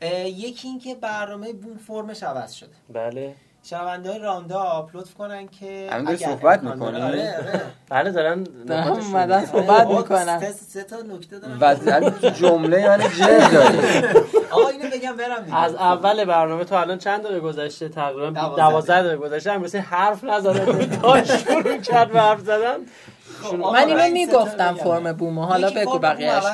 اه، 0.01 0.20
یکی 0.30 0.68
این 0.68 0.80
که 0.80 0.96
برنامه 0.96 1.53
بوم 1.53 1.77
فرمش 1.77 2.24
عوض 2.24 2.51
شده 2.51 2.70
بله 2.94 3.36
شنونده 3.63 4.10
های 4.12 4.20
راندا 4.20 4.60
آپلود 4.60 5.10
کنن 5.13 5.48
که 5.48 5.88
الان 5.92 6.06
داری 6.06 6.18
صحبت؟ 6.18 6.62
داره- 6.63 7.03
آره 7.03 7.38
آره 7.38 7.62
بله 7.89 8.12
دارن 8.12 8.46
رو 8.68 8.94
اومدن. 8.94 9.46
صحبت 9.46 9.88
می‌کنن 9.88 10.51
سه- 10.51 10.84
تا 10.84 10.96
نکته 11.01 11.39
دارم 11.39 11.58
و 11.62 11.75
تو 12.10 12.30
جمله 12.30 12.88
من 12.89 12.98
جر 13.00 13.50
داری 13.50 13.77
آقا 14.53 14.67
اینو 14.67 14.89
بگم 14.89 15.15
برم 15.17 15.43
دیگه 15.45 15.57
از 15.57 15.75
اول 15.75 16.25
برنامه 16.25 16.63
تو 16.63 16.75
الان 16.75 16.98
چند 16.98 17.24
دقیقه 17.24 17.39
گذشته 17.39 17.89
تقریبا 17.89 18.29
دوازده. 18.29 18.55
12 18.72 19.00
دقیقه 19.03 19.17
گذشته 19.17 19.51
امروز 19.51 19.75
حرف 19.75 20.24
نزده 20.24 20.86
تا 20.86 21.24
شروع 21.24 21.77
کرد 21.77 22.12
به 22.12 22.22
حرف 22.22 22.39
زدن 22.39 22.77
خب، 23.43 23.55
من 23.55 23.75
اینو 23.75 23.98
تا 24.00 24.07
می‌گفتم. 24.39 24.74
فرم 24.74 25.13
بومو 25.13 25.41
حالا 25.41 25.69
بگو 25.69 26.00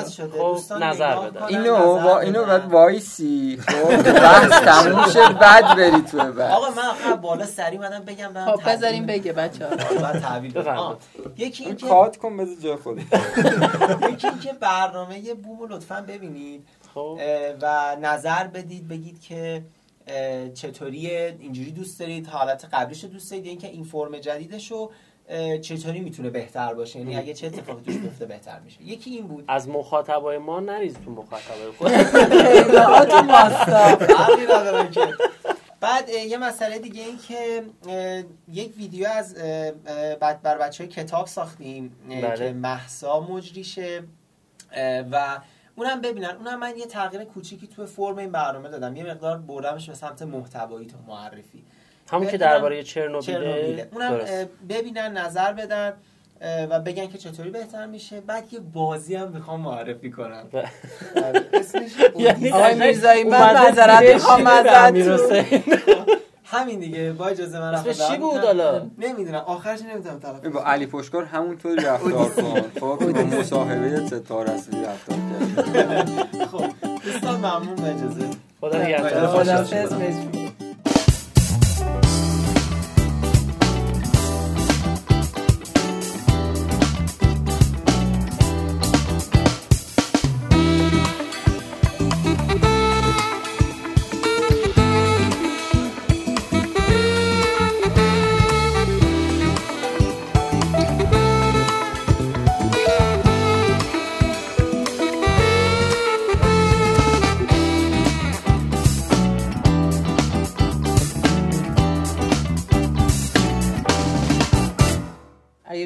شده. 0.10 0.40
خب، 0.40 0.74
نظر 0.84 1.16
بده. 1.16 1.46
اینو 1.46 1.76
با 2.00 2.20
اینو. 2.20 2.46
باید 2.46 2.66
وایسی 2.72 3.60
خب 3.68 4.12
بحث 4.14 4.50
تموم 4.50 5.10
شه 5.10 5.30
بعد 5.34 5.76
بری 5.78 6.02
تو 6.02 6.18
بحث 6.18 6.52
آقا 6.54 6.70
من 6.70 6.84
آخر 6.88 7.14
بالا 7.16 7.46
سری 7.46 7.78
اومدم 7.78 8.00
بگم 8.00 8.34
برم 8.34 8.56
خب 8.56 8.70
بذاریم. 8.70 9.06
بگه 9.06 9.34
بچه 9.34 9.68
ها 9.68 9.76
بعد. 10.02 10.58
آه، 10.68 10.98
یکی 11.38 11.66
این 11.66 11.76
که 11.76 11.88
کات 11.88 12.18
کن 12.18 12.38
بذار 12.38 12.56
جای 12.64 12.76
خودت 12.76 13.02
یکی 14.12 14.28
این 14.28 14.40
که 14.40 14.54
برنامه 14.54 15.34
بومو 15.34 15.66
لطفا 15.66 16.06
ببینید 16.08 16.68
خب. 17.00 17.20
و 17.62 17.96
نظر 18.02 18.48
بدید 18.48 18.88
بگید 18.88 19.22
که 19.22 19.64
اه، 20.08 20.50
چطوریه 20.50 21.38
اینجوری 21.40 21.72
دوست 21.72 22.00
دارید 22.00 22.28
حالت 22.28 22.66
قبلیش 22.74 23.04
رو 23.04 23.10
دوست 23.10 23.32
دارید 23.32 23.46
یا 23.46 23.52
اینکه 23.52 23.68
این 23.68 23.84
فرم 23.84 24.18
جدیدش 24.18 24.72
رو 24.72 24.92
چطوری 25.62 26.00
می‌تونه 26.00 26.30
بهتر 26.30 26.74
باشه؟ 26.74 27.00
یعنی 27.00 27.18
اگه 27.18 27.34
چه 27.34 27.48
اتفاقی 27.48 27.82
توش 27.82 27.98
بیفته 27.98 28.26
بهتر 28.26 28.60
میشه. 28.60 28.84
یکی 28.84 29.10
این 29.10 29.28
بود. 29.28 29.44
از 29.48 29.70
مخاطبای 29.70 30.38
ما 30.38 30.60
نریز 30.60 30.98
تو 31.06 31.12
مخاطبای 31.12 31.72
خود. 31.78 31.92
بعد 35.80 36.10
یه 36.10 36.38
مسئله 36.38 36.80
دیگه 36.80 37.02
این 37.02 37.18
که 37.28 37.64
یک 38.52 38.78
ویدیو 38.78 39.08
از 39.08 39.36
بعد 40.20 40.42
بر 40.42 40.58
بچه 40.58 40.84
های 40.84 40.94
کتاب 40.94 41.28
ساختیم 41.28 41.96
بله. 42.10 42.36
که 42.36 42.52
محسا 42.54 43.20
مجریشه 43.20 44.04
و 45.12 45.40
اونم 45.80 46.02
ببینن. 46.02 46.30
اونم 46.30 46.60
من 46.60 46.78
یه 46.78 46.86
تغییر 46.86 47.24
کوچیکی 47.24 47.68
توی 47.68 47.86
فرم 47.86 48.18
این 48.18 48.32
برنامه 48.32 48.70
دادم. 48.70 48.96
یه 48.96 49.04
مقدار 49.04 49.38
بردمش 49.38 49.90
به 49.90 49.96
سمت 49.96 50.22
محتوایی 50.22 50.88
تو 50.88 50.96
معرفی. 51.08 51.64
همون 52.12 52.28
که 52.28 52.38
درباره 52.38 52.84
چرنوبیله. 52.84 53.88
اونم 53.92 54.20
ببینن 54.70 55.18
نظر 55.18 55.54
بدن 55.54 55.94
و 56.70 56.80
بگن 56.80 57.08
که 57.08 57.18
چطوری 57.18 57.50
بهتر 57.50 57.86
میشه. 57.86 58.22
بعد 58.22 58.54
یه 58.54 58.60
بازی 58.60 59.16
هم 59.16 59.28
می‌خوام 59.32 59.62
معرفی 59.62 60.12
کنم. 60.12 60.48
اسمش 61.54 61.92
یعنی 62.18 62.52
آقای 62.52 62.76
میرزایی 62.76 63.24
من 63.24 63.54
معذرت 63.54 64.14
می‌خوام 64.14 64.48
ازتون. 64.48 65.46
همین 66.52 66.80
دیگه 66.80 67.12
با 67.14 67.28
اجازه 67.28 67.60
من 67.60 67.74
اسمش 67.74 67.96
خدا 67.96 68.08
چی 68.08 68.18
بود. 68.18 68.38
حالا؟ 68.38 68.86
نمی‌دونم 68.98 69.44
آخرش 69.46 69.82
نمی‌تونم 69.82 70.20
تلفظ 70.20 70.48
با 70.54 70.64
علی 70.64 70.86
پشکار 70.86 71.24
همونطوری 71.24 71.76
رفتار 71.84 72.30
کن. 72.42 72.62
خب 72.80 73.12
با 73.12 73.38
مصاحبه 73.40 74.06
ستاره 74.08 74.52
اصلی 74.52 74.84
رفتار 74.84 75.18
کرد. 75.18 76.46
خب 76.52 76.66
دوستان 77.06 77.38
ممنون 77.38 77.76
به 77.76 77.84
اجازه. 77.96 78.30
خدا 78.62 78.82
نگهدار. 78.84 79.28
خدا 79.28 80.49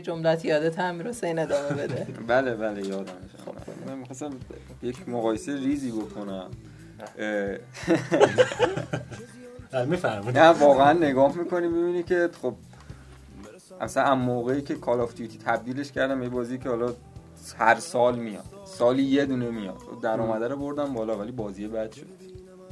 جملت 0.03 0.45
یادت 0.45 0.79
امیر 0.79 1.07
حسین 1.07 1.39
ادامه 1.39 1.69
بده. 1.69 2.07
بله 2.27 2.55
بله 2.55 2.87
یادم 2.87 3.13
من 3.87 3.97
می‌خواستم 3.97 4.29
یک 4.83 5.09
مقایسه 5.09 5.55
ریزی 5.55 5.91
بکنم. 5.91 6.49
نه 10.33 10.47
واقعا 10.49 10.93
نگاه 10.93 11.37
می‌کنی 11.37 11.67
می‌بینی 11.67 12.03
که 12.03 12.29
خب 12.41 12.53
اصلا 13.81 14.05
هم 14.05 14.19
موقعی 14.19 14.61
که 14.61 14.75
کال 14.75 14.99
آف 15.01 15.15
دیوتی 15.15 15.37
تبدیلش 15.37 15.91
کردم 15.91 16.23
یه 16.23 16.29
بازی 16.29 16.57
که 16.57 16.69
حالا 16.69 16.93
هر 17.57 17.79
سال 17.79 18.19
میاد. 18.19 18.43
سالی 18.65 19.03
یه 19.03 19.25
دونه 19.25 19.49
میاد. 19.49 19.77
درآمده 20.01 20.47
رو 20.47 20.57
بردم 20.57 20.93
بالا 20.93 21.17
ولی 21.17 21.31
بازی 21.31 21.67
بد 21.67 21.91
شد. 21.91 22.05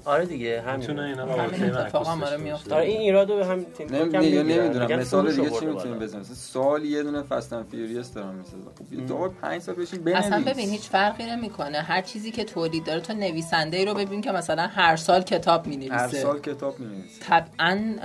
آره 0.06 0.26
دیگه 0.26 0.64
می‌تونه 0.78 1.02
همین 1.02 1.20
اینا 1.20 1.34
همین 1.34 1.74
رابطه 1.74 1.80
اتفاق 1.80 2.08
هم 2.08 2.24
آره. 2.24 2.38
باشه. 2.38 2.76
آره 2.76 2.86
این 2.86 3.00
ایرادو 3.00 3.36
به 3.36 3.46
هم 3.46 3.64
تیم. 3.64 3.96
نمی‌دونم. 3.96 4.82
میگن 4.82 5.00
مثال 5.00 5.32
دیگه 5.32 5.50
چی 5.50 5.66
می‌تونیم. 5.66 6.00
بزنیم؟ 6.00 6.22
مثلا 6.22 6.36
سال 6.36 6.86
یه 6.86 7.04
دونه 7.04 7.22
Fast 7.22 7.46
and 7.46 7.64
Furious 7.64 8.14
دارم 8.14 8.36
می‌سازم. 8.36 8.72
خب 9.08 9.14
آقا 9.14 9.30
5 9.30 9.62
سال 9.62 9.76
بشین 9.76 10.04
بنویس. 10.04 10.26
اصلا 10.26 10.44
ببین 10.48 10.70
هیچ 10.70 10.82
فرقی 10.82 11.26
نمی‌کنه. 11.26 11.78
هر 11.78 12.02
چیزی 12.02 12.32
که 12.32 12.44
تولید 12.44 12.86
داره 12.86 13.00
تو 13.00 13.14
نویسنده 13.14 13.78
ای 13.78 13.86
رو 13.86 13.94
ببین 13.94 14.22
که 14.22 14.32
مثلا 14.32 14.68
هر 14.68 14.96
سال 14.96 15.22
کتاب 15.22 15.68
می 15.68 15.88
هر 15.88 16.08
سال 16.08 16.40
کتاب 16.40 16.80
می‌نویسی 16.80 17.20
طبعا 17.22 17.96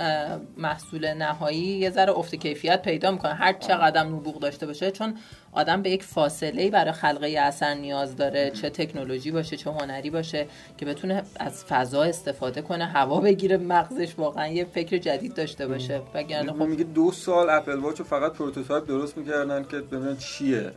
محصول 0.57 1.13
نهایی 1.13 1.57
یه 1.59 1.89
ذره 1.89 2.11
افت 2.11 2.35
کیفیت 2.35 2.81
پیدا 2.81 3.11
می‌کنه. 3.11 3.33
هر 3.33 3.53
چقدر 3.53 4.03
نبوغ 4.03 4.39
داشته 4.39 4.65
باشه 4.65 4.91
چون 4.91 5.17
آدم 5.57 5.81
به 5.81 5.89
یک 5.89 6.03
فاصله 6.03 6.69
برای 6.69 6.91
خلق 6.91 7.27
اثر 7.39 7.73
نیاز 7.73 8.15
داره 8.15 8.51
چه 8.51 8.69
تکنولوژی 8.69 9.31
باشه 9.31 9.57
چه 9.57 9.71
هنری 9.71 10.09
باشه 10.09 10.47
که 10.77 10.85
بتونه 10.85 11.23
از 11.39 11.65
فضا 11.65 12.03
استفاده 12.03 12.61
کنه 12.61 12.85
هوا 12.85 13.19
بگیره 13.19 13.57
مغزش 13.57 14.13
واقعا 14.17 14.47
یه 14.47 14.65
فکر 14.65 14.97
جدید 14.97 15.33
داشته 15.33 15.67
باشه. 15.67 16.01
وگرنه 16.13 16.51
خب 16.51 16.59
خب 16.59 16.65
میگه 16.65 16.83
دو 16.83 17.11
سال 17.11 17.49
اپل 17.49 17.75
واچ 17.75 17.99
رو 17.99 18.05
فقط 18.05 18.33
پروتوتایپ 18.33 18.87
درست 18.87 19.17
می‌کردن 19.17 19.63
که 19.63 19.77
ببینن 19.77 20.17
چیه. 20.17 20.71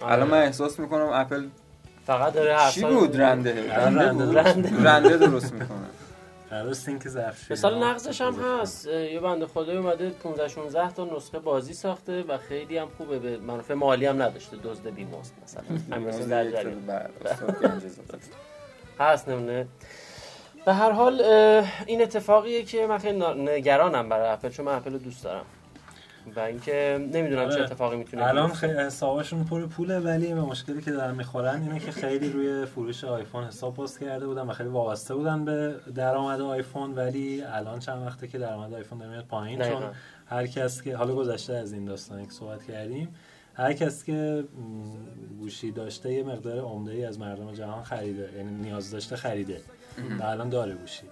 آره. 0.00 0.12
الان 0.12 0.28
من 0.28 0.42
احساس 0.42 0.78
می‌کنم 0.78 1.08
اپل 1.12 1.44
فقط 2.06 2.32
داره 2.32 2.56
هر 2.56 2.70
چی 2.70 2.80
بود؟ 2.80 3.20
رنده. 3.20 3.76
رنده 3.76 4.24
بود. 4.24 4.38
رنده. 4.38 4.84
رنده 4.84 5.16
درست 5.16 5.52
می‌کنه. 5.52 5.81
قرار 6.52 6.72
سینک 6.72 7.08
ظرفشویی 7.08 7.58
مثال 7.58 7.74
ما 7.74 7.90
نقضش 7.90 8.20
هم 8.20 8.34
هست. 8.34 8.86
یه 8.86 9.20
بنده 9.20 9.46
خدایی 9.46 9.78
اومده 9.78 10.10
15 10.10 10.48
16 10.48 10.92
تا 10.92 11.04
نسخه 11.04 11.38
بازی 11.38 11.74
ساخته 11.74 12.22
و 12.22 12.38
خیلی 12.38 12.78
هم 12.78 12.88
خوبه 12.98 13.18
به 13.18 13.36
منافع 13.36 13.74
مالی 13.74 14.06
هم 14.06 14.22
نداشته. 14.22 14.56
دزد 14.56 14.88
بیماست 14.88 15.34
مثلا. 15.42 15.64
همین 15.96 16.08
مثلا 16.08 16.26
در 16.26 16.50
جریان. 16.50 16.82
هست 19.00 19.28
نمونه. 19.28 19.66
به 20.66 20.72
هر 20.72 20.90
حال 20.90 21.20
این 21.86 22.02
اتفاقیه 22.02 22.62
که 22.62 22.86
من 22.86 22.98
خیلی 22.98 23.24
نگرانم 23.36 24.08
برای 24.08 24.28
اپل 24.28 24.48
چون 24.48 24.66
من 24.66 24.74
اپل 24.74 24.92
رو 24.92 24.98
دوست 24.98 25.24
دارم. 25.24 25.44
و 26.36 26.40
اینکه 26.40 27.08
نمی‌دونم 27.12 27.48
چه 27.48 27.54
آره. 27.54 27.62
اتفاقی 27.62 27.96
می‌تونه 27.96 28.26
الان. 28.26 28.52
خیلی 28.52 28.72
حسابشون 28.72 29.44
پر 29.44 29.66
پوله 29.66 29.98
ولی 29.98 30.34
به 30.34 30.40
مشکلی 30.40 30.82
که 30.82 30.90
دارن 30.90 31.14
می‌خورن 31.14 31.62
اینه 31.62 31.78
که 31.78 31.90
خیلی 31.90 32.30
روی 32.30 32.66
فروش 32.66 33.04
آیفون 33.04 33.44
حساب 33.44 33.74
پست 33.74 34.00
کرده 34.00 34.26
بودن 34.26 34.42
و 34.42 34.52
خیلی 34.52 34.68
وابسته 34.68 35.14
بودن 35.14 35.44
به 35.44 35.74
درآمد 35.94 36.40
آیفون 36.40 36.94
ولی 36.94 37.42
الان 37.42 37.78
چند 37.78 38.06
وقته 38.06 38.28
که 38.28 38.38
درآمد 38.38 38.74
آیفون 38.74 38.98
داره 38.98 39.10
میاد 39.10 39.24
پایین. 39.24 39.62
چون 39.62 39.82
هر 40.26 40.46
کس 40.46 40.82
که 40.82 40.96
حالا 40.96 41.14
گذشته 41.14 41.54
از 41.54 41.72
این 41.72 41.84
داستانی 41.84 42.26
که 42.26 42.32
صحبت 42.32 42.64
کردیم 42.64 43.14
هر 43.54 43.72
کس 43.72 44.04
که 44.04 44.44
گوشی 45.38 45.70
داشته 45.70 46.12
یه 46.12 46.22
مقدار 46.22 46.58
عمده 46.58 46.92
ای 46.92 47.04
از 47.04 47.18
مردم 47.20 47.52
جهان 47.52 47.82
خریده 47.82 48.30
یعنی 48.36 48.50
نیاز 48.50 48.90
داشته 48.90 49.16
خریده 49.16 49.60
و 50.20 50.22
الان 50.22 50.48
داره 50.48 50.74
گوشی 50.74 51.02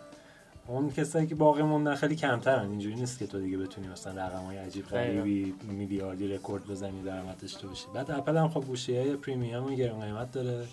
اون 0.71 0.91
کسایی 0.91 1.27
که 1.27 1.35
باقی 1.35 1.63
موندن 1.63 1.95
خیلی 1.95 2.17
کمترن. 2.17 2.71
اینجوری 2.71 2.95
نیست 2.95 3.19
که 3.19 3.27
تو 3.27 3.41
دیگه 3.41 3.57
بتونی 3.57 3.89
مثلا 3.89 4.27
رقم 4.27 4.45
های 4.45 4.57
عجیب. 4.57 4.87
غریبی 4.87 5.55
میلیاردی 5.63 6.29
رکورد 6.29 6.67
بزنی 6.67 7.03
درآمد 7.03 7.37
داشته 7.43 7.67
باشی. 7.67 7.87
بعد 7.95 8.11
اپل 8.11 8.37
هم 8.37 8.49
خب 8.49 8.61
گوشی 8.61 8.97
های 8.97 9.17
premium 9.17 9.65
و 9.65 9.71
گران 9.71 10.01
قیمت 10.01 10.33
داره. 10.33 10.65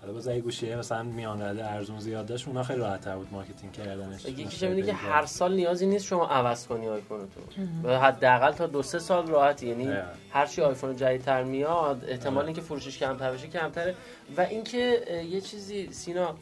حالا 0.00 0.12
باز 0.12 0.28
اگه 0.28 0.40
گوشی 0.40 0.74
مثلا 0.74 1.02
میان 1.02 1.42
رده 1.42 1.70
ارزون 1.70 2.00
زیاد 2.00 2.26
داشت 2.26 2.48
اونا 2.48 2.62
خیلی 2.62 2.78
راحت 2.78 3.08
بود 3.08 3.28
marketing 3.32 3.72
کردنش. 3.72 4.24
یکیش 4.24 4.62
اینه 4.62 4.82
که 4.82 4.92
هر 4.92 5.26
سال 5.26 5.54
نیازی 5.54 5.86
نیست 5.86 6.04
شما 6.04 6.26
عوض 6.26 6.66
کنی 6.66 6.88
آیفون 6.88 7.18
تو. 7.18 7.62
و 7.88 7.98
حداقل 7.98 8.52
تا 8.52 8.66
دو 8.66 8.82
سه 8.82 8.98
سال 8.98 9.26
راحتی. 9.26 9.66
یعنی. 9.66 9.88
هر 10.30 10.46
چی 10.46 10.62
آیفون 10.62 10.96
جدیدتر 10.96 11.44
میاد 11.44 12.04
احتمال 12.08 12.44
اینکه 12.44 12.60
فروشش 12.60 12.98
کمتر 12.98 13.32
بشه 13.32 13.48
کمتره. 13.48 13.94
و 14.36 14.40
اینکه 14.40 15.00
یه 15.30 15.40
چیزی 15.40 15.92
سینا 15.92 16.34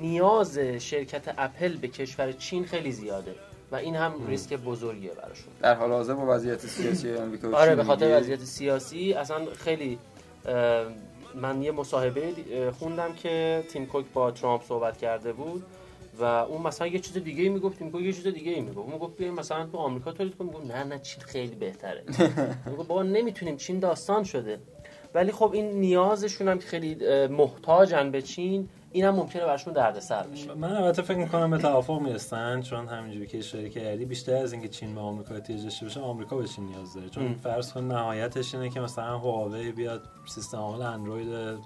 نیاز 0.00 0.58
شرکت 0.58 1.34
اپل 1.38 1.76
به 1.76 1.88
کشور 1.88 2.32
چین 2.32 2.64
خیلی 2.64 2.92
زیاده 2.92 3.34
و 3.72 3.76
این 3.76 3.96
هم 3.96 4.26
ریسک 4.28 4.52
بزرگیه 4.54 5.10
براشون. 5.10 5.48
در 5.62 5.74
حال 5.74 5.90
حاضر 5.92 6.14
با 6.14 6.34
وضعیت 6.34 6.66
سیاسی 6.66 7.14
آمریکا 7.14 7.56
آره 7.56 7.74
به 7.76 7.84
خاطر 7.84 8.18
وضعیت 8.18 8.40
سیاسی 8.40 9.12
اصلا 9.12 9.46
خیلی 9.58 9.98
من 11.34 11.62
یه 11.62 11.72
مصاحبه 11.72 12.22
خوندم 12.78 13.12
که 13.12 13.64
تیم 13.68 13.86
کوک 13.86 14.04
با 14.14 14.30
ترامپ 14.30 14.62
صحبت 14.62 14.98
کرده 14.98 15.32
بود 15.32 15.64
و 16.18 16.24
اون 16.24 16.62
مثلا 16.62 16.86
یه 16.86 16.98
چیز 16.98 17.16
دیگه 17.16 17.48
می‌گفت 17.48 17.78
تیم 17.78 17.90
کوک 17.90 18.02
یه 18.02 18.12
چیز 18.12 18.26
دیگه 18.26 18.52
ای 18.52 18.60
می‌گفت 18.60 18.88
می‌گفت 18.92 19.16
بیایم 19.16 19.34
مثلا 19.34 19.66
تو 19.66 19.78
آمریکا 19.78 20.12
تولید 20.12 20.36
کنیم. 20.36 20.50
می‌گفت 20.50 20.70
نه 20.70 20.84
نه 20.84 20.98
چین 20.98 21.22
خیلی 21.22 21.54
بهتره. 21.54 22.02
می‌گفت 22.70 22.88
بابا 22.88 23.02
نمی‌تونیم 23.02 23.56
چین 23.56 23.78
داستان 23.78 24.24
شده. 24.24 24.58
ولی 25.14 25.32
خب 25.32 25.50
این 25.52 25.80
نیازشون 25.80 26.48
هم 26.48 26.58
که 26.58 26.66
خیلی 26.66 26.96
محتاجن 27.26 28.10
به 28.10 28.22
چین 28.22 28.68
این 28.96 29.04
هم 29.04 29.14
ممکنه 29.14 29.44
براشون 29.44 29.72
دردسر 29.72 30.22
بشه 30.26 30.54
من 30.54 30.72
البته 30.72 31.02
فکر 31.02 31.18
می‌کنم 31.18 31.50
به 31.50 31.58
توافق 31.58 32.00
می‌رسن 32.00 32.62
چون 32.62 32.88
همینجوری 32.88 33.26
که 33.26 33.38
اشاره 33.38 33.68
کردی 33.68 34.04
بیشتر 34.04 34.34
از 34.34 34.52
اینکه 34.52 34.68
چین 34.68 34.94
به 34.94 35.00
آمریکا 35.00 35.34
احتیاج 35.34 35.62
داشته 35.62 35.86
باشه 35.86 36.00
آمریکا 36.00 36.36
به 36.36 36.48
چین 36.48 36.66
نیاز 36.66 36.94
داره 36.94 37.08
چون 37.08 37.26
ام. 37.26 37.34
فرض 37.34 37.72
کن 37.72 37.84
نهایتش 37.84 38.54
اینه 38.54 38.70
که 38.70 38.80
مثلا 38.80 39.04
هواوی 39.18 39.72
بیاد 39.72 40.02
سیستم 40.26 40.58
عامل 40.58 40.82
اندروید 40.82 41.58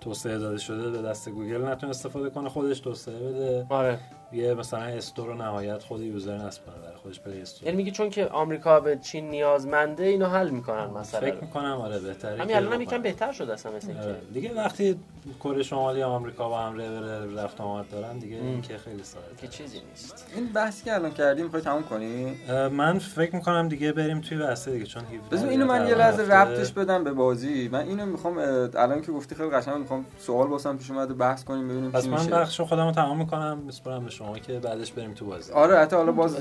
توسعه 0.00 0.38
داده 0.38 0.58
شده 0.58 0.90
به 0.90 1.02
دست 1.02 1.28
گوگل 1.28 1.64
نتونه 1.64 1.90
استفاده 1.90 2.30
کنه 2.30 2.48
خودش 2.48 2.80
توسعه 2.80 3.18
بده 3.18 3.66
آره 3.68 3.98
یه 4.32 4.54
مثلا 4.54 4.80
store 4.80 5.26
رو 5.26 5.34
نهایت 5.34 5.82
خود 5.82 6.00
user 6.00 6.36
نصب 6.36 6.66
کنه 6.66 6.74
برای 6.74 6.96
خودش 6.96 7.20
پلی 7.20 7.40
استور 7.42 7.64
یعنی 7.66 7.76
میگه 7.76 7.90
چون 7.90 8.10
که 8.10 8.26
آمریکا 8.26 8.80
به 8.80 8.96
چین 8.96 9.30
نیازمنده 9.30 10.04
اینو 10.04 10.26
حل 10.26 10.50
می‌کنن 10.50 10.86
مثلا 10.86 11.20
فکر 11.20 11.44
می‌کنم 11.44 11.80
آره 11.80 11.98
بهتره 11.98 12.42
همین 12.42 12.56
الان 12.56 12.72
هم. 12.72 12.80
یکم 12.80 13.02
بهتر 13.02 13.32
شد 13.32 13.50
اصلا 13.50 13.72
مثل 13.72 13.88
اینکه 13.88 14.02
آره. 14.04 14.20
دیگه 14.34 14.54
وقتی 14.54 14.96
کره 15.44 15.62
شمالی 15.62 16.02
و 16.02 16.06
آمریکا 16.06 16.48
با 16.48 16.58
هم 16.58 16.76
رفت 16.78 17.38
رفت 17.38 17.60
آمد 17.60 17.88
دارن 17.90 18.18
دیگه 18.18 18.36
ام. 18.36 18.46
این 18.46 18.62
که 18.62 18.78
خیلی 18.78 19.02
ساده 19.02 19.26
که 19.40 19.48
چیزی 19.48 19.80
نیست 19.90 20.26
این 20.36 20.46
بحثی 20.46 20.84
که 20.84 20.94
الان 20.94 21.10
کردیم 21.10 21.44
می‌خوای 21.44 21.62
تموم 21.62 21.82
کنی 21.82 22.36
من 22.72 22.98
فکر 22.98 23.34
می‌کنم 23.36 23.68
دیگه 23.68 23.92
بریم 23.92 24.20
توی 24.20 24.38
بحث 24.38 24.68
دیگه 24.68 24.84
چون 24.86 25.02
17 25.04 25.36
بذار 25.36 25.48
اینو 25.48 25.66
من 25.66 25.86
یه 25.88 25.94
لحظه. 25.94 26.22
ربطش 26.34 26.72
بدم 26.72 27.04
به 27.04 27.12
بازی 27.12 27.68
من 27.72 27.88
اینو 27.88 28.06
می‌خوام 28.06 28.38
الان 28.74 29.00
که 29.02 29.12
گفتی 29.12 29.34
خیلی 29.34 29.50
قشنگ 29.50 29.74
می‌خوام 29.76 30.04
سوال 30.18 30.46
واسم 30.48 30.76
پیش 30.76 30.90
اومده 30.90 31.14
بحث 31.14 31.44
کنیم 31.44 31.68
ببینیم 31.68 31.90
پس 31.90 32.02
چی 32.02 32.08
من 32.08 32.26
بخش 32.26 32.60
خودم 32.60 32.86
رو 32.86 32.92
تمام 32.92 33.18
می‌کنم 33.18 33.58
میسپرم 33.58 34.04
به 34.04 34.10
شما 34.10 34.38
که 34.38 34.52
بعدش 34.52 34.92
بریم 34.92 35.14
تو 35.14 35.24
بازی 35.26 35.52
آره 35.52 35.78
حتی 35.78 35.96
حالا 35.96 36.12
باز 36.12 36.36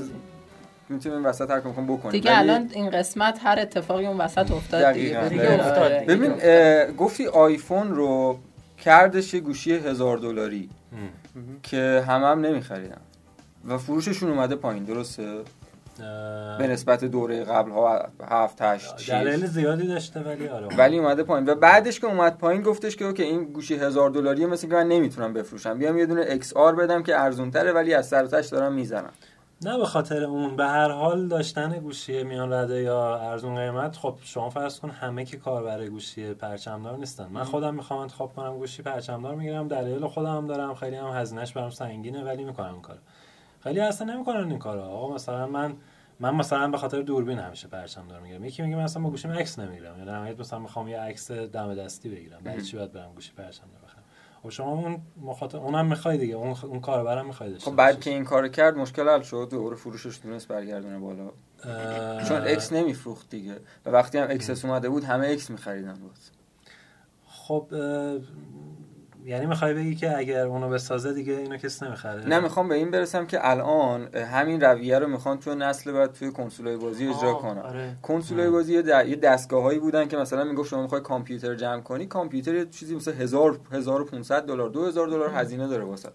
می‌تونیم 0.89 1.25
وسط 1.25 1.49
هر 1.51 1.61
می‌خوام 1.61 1.85
بکنیم 1.87 2.11
دیگه 2.11 2.39
ولی- 2.39 2.49
الان 2.49 2.69
این 2.73 2.89
قسمت 2.89 3.39
هر 3.43 3.59
اتفاقی 3.59 4.05
اون 4.05 4.17
وسط 4.17 4.51
افتاد 4.51 4.93
دیگه 4.93 5.09
دقیقاً. 5.09 5.27
دیگه 5.27 5.41
دقیقاً. 5.43 5.63
آره. 5.63 5.71
افتاد 5.71 5.99
دیگه. 5.99 6.15
ببین 6.15 6.95
گفتی 6.95 7.27
آیفون 7.27 7.95
رو 7.95 8.39
کردش 8.79 9.33
یه 9.33 9.39
گوشی 9.39 9.73
هزار 9.73 10.17
دلاری. 10.17 10.69
که 11.63 12.03
همه 12.07 12.27
هم 12.27 12.39
نمیخریدن. 12.39 13.01
و 13.67 13.77
فروششون 13.77 14.31
اومده 14.31 14.55
پایین 14.55 14.83
درسته؟ 14.83 15.41
به 16.59 16.67
نسبت 16.67 17.05
دوره 17.05 17.43
قبل 17.43 17.71
ها 17.71 18.09
هفت 18.29 18.61
هشت 18.61 19.09
دلایل 19.09 19.39
شیش. 19.39 19.49
زیادی 19.49 19.87
داشته 19.87 20.19
ولی 20.19 20.47
آره. 20.47 20.77
ولی 20.77 20.97
اومده 20.97 21.23
پایین. 21.23 21.49
و 21.49 21.55
بعدش 21.55 21.99
که 21.99 22.07
اومد 22.07 22.37
پایین 22.37 22.61
گفتش 22.61 22.95
که 22.95 23.05
اوکی 23.05 23.23
این 23.23 23.43
گوشی 23.43 23.75
هزار 23.75 24.09
دلاریه 24.09 24.47
مثل 24.47 24.67
که 24.67 24.73
من 24.73 24.87
نمی‌تونم 24.87 25.33
بفروشم. 25.33 25.77
بیام 25.77 25.97
یه 25.97 26.05
دونه 26.05 26.39
آر 26.55 26.75
بدم 26.75 27.03
که 27.03 27.19
ارزون 27.19 27.51
تره 27.51 27.71
ولی 27.71 27.93
از 27.93 28.07
سر 28.07 28.23
دارم 28.23 28.73
می‌زنم. 28.73 29.11
نه 29.61 29.77
به 29.77 29.85
خاطر 29.85 30.23
اون 30.23 30.55
به 30.55 30.65
هر 30.65 30.91
حال 30.91 31.27
داشتن 31.27 31.79
گوشی 31.79 32.23
میان 32.23 32.53
رده 32.53 32.81
یا 32.81 33.15
ارزون 33.31 33.55
قیمت 33.55 33.97
خب 33.97 34.15
شما 34.23 34.49
فرض 34.49 34.79
کن 34.79 34.89
همه 34.89 35.25
که 35.25 35.37
کار 35.37 35.63
برای 35.63 35.89
گوشی 35.89 36.33
پرچمدار 36.33 36.97
نیستن. 36.97 37.27
من 37.27 37.43
خودم 37.43 37.75
می‌خوام 37.75 37.99
انتخاب 37.99 38.33
کنم 38.35 38.57
گوشی 38.57 38.83
پرچمدار 38.83 39.35
می‌گیرم 39.35 39.67
دلیل 39.67 40.07
خودم 40.07 40.37
هم 40.37 40.47
دارم 40.47 40.75
خیلی 40.75 40.95
هم 40.95 41.07
هزینهش 41.07 41.51
برام 41.51 41.69
سنگینه 41.69 42.23
ولی 42.23 42.43
می‌کنم 42.43 42.73
این 42.73 42.81
کارو. 42.81 42.99
خیلی 43.59 43.79
اصلا 43.79 44.13
نمی‌کنن 44.13 44.49
این 44.49 44.59
کارو. 44.59 44.81
آقا 44.81 45.15
مثلا 45.15 45.47
من 45.47 45.75
من 46.19 46.35
مثلا 46.35 46.67
به 46.67 46.77
خاطر 46.77 47.01
دوربین 47.01 47.39
همیشه 47.39 47.67
پرچمدار 47.67 48.19
می‌گیرم. 48.19 48.45
یکی 48.45 48.61
میگه 48.61 48.75
من 48.75 48.83
اصلا 48.83 49.03
با 49.03 49.09
گوشیم 49.09 49.31
عکس 49.31 49.59
نمی‌گیرم. 49.59 49.99
یا 49.99 50.03
نهایت 50.05 50.39
مثلا 50.39 50.59
می‌خوام 50.59 50.87
یه 50.87 50.99
عکس 50.99 51.31
دم 51.31 51.75
دستی 51.75 52.09
بگیرم. 52.09 52.39
برای 52.43 52.61
چی 52.61 52.77
باید 52.77 52.91
برم 52.91 53.13
گوشی 53.13 53.31
پرچمدار 53.31 53.78
بخرم 53.78 53.78
خب 54.43 54.49
شما 54.49 54.71
اون 54.71 55.01
مخاطب 55.21 55.63
اونم 55.63 55.85
می‌خوای 55.85 56.17
دیگه 56.17 56.35
اون 56.35 56.55
اون 56.63 56.79
کارو 56.79 57.03
برام 57.03 57.25
می‌خوای 57.25 57.51
داشته 57.51 57.71
خب 57.71 57.75
بعد. 57.75 57.99
که 57.99 58.09
این 58.09 58.23
کارو 58.23 58.47
کرد 58.47 58.77
مشکل 58.77 59.09
حل 59.09 59.21
شد 59.21 59.47
دوره 59.51 59.75
فروشش 59.75 60.17
تونست 60.17 60.47
برگردونه 60.47 60.99
بالا. 60.99 61.31
اه، 61.63 62.23
چون 62.27 62.41
اکس 62.47 62.73
نمیفروخت 62.73 63.29
دیگه. 63.29 63.55
و 63.85 63.89
وقتی 63.89 64.17
هم 64.17 64.27
اکسس 64.29 64.65
اومده 64.65 64.89
بود 64.89 65.03
همه 65.03 65.27
اکس 65.27 65.49
میخریدن 65.49 65.93
بود 65.93 66.17
خب 67.25 67.67
یعنی 69.25 69.45
می‌خوای 69.45 69.73
بگی 69.73 69.95
که 69.95 70.17
اگر 70.17 70.45
اونو 70.45 70.69
بسازه 70.69 71.13
دیگه 71.13 71.33
اینو 71.33 71.57
کس 71.57 71.83
نمی‌خره؟ 71.83 72.25
نه 72.27 72.39
می‌خوام 72.39 72.67
به 72.67 72.75
این 72.75 72.91
برسم 72.91 73.25
که 73.25 73.49
الان 73.49 74.15
همین 74.15 74.61
رویه 74.61 74.99
رو 74.99 75.07
می‌خوان 75.07 75.39
توی 75.39 75.55
نسل 75.55 75.91
بعد 75.91 76.13
توی 76.13 76.31
کنسولای 76.31 76.77
بازی 76.77 77.07
اجرا 77.07 77.33
کنن. 77.33 77.61
آره. 77.61 77.95
کنسولای 78.01 78.49
بازی 78.49 78.73
یه, 78.73 78.81
د... 78.81 78.87
یه 78.87 79.15
دستگاه 79.15 79.63
هایی 79.63 79.79
بودن 79.79 80.07
که 80.07 80.17
مثلا 80.17 80.43
می‌گفت 80.43 80.69
شما 80.69 80.81
می‌خوای 80.81 81.01
کامپیوتر 81.01 81.55
جمع 81.55 81.81
کنی 81.81 82.05
کامپیوتر 82.05 82.55
یه 82.55 82.65
چیزی 82.65 82.95
مثل 82.95 83.13
1000 83.13 83.59
1500 83.71 84.45
دلار 84.45 84.69
2000 84.69 85.07
دلار 85.07 85.29
هزینه 85.29 85.67
داره 85.67 85.83
واسه. 85.83 86.09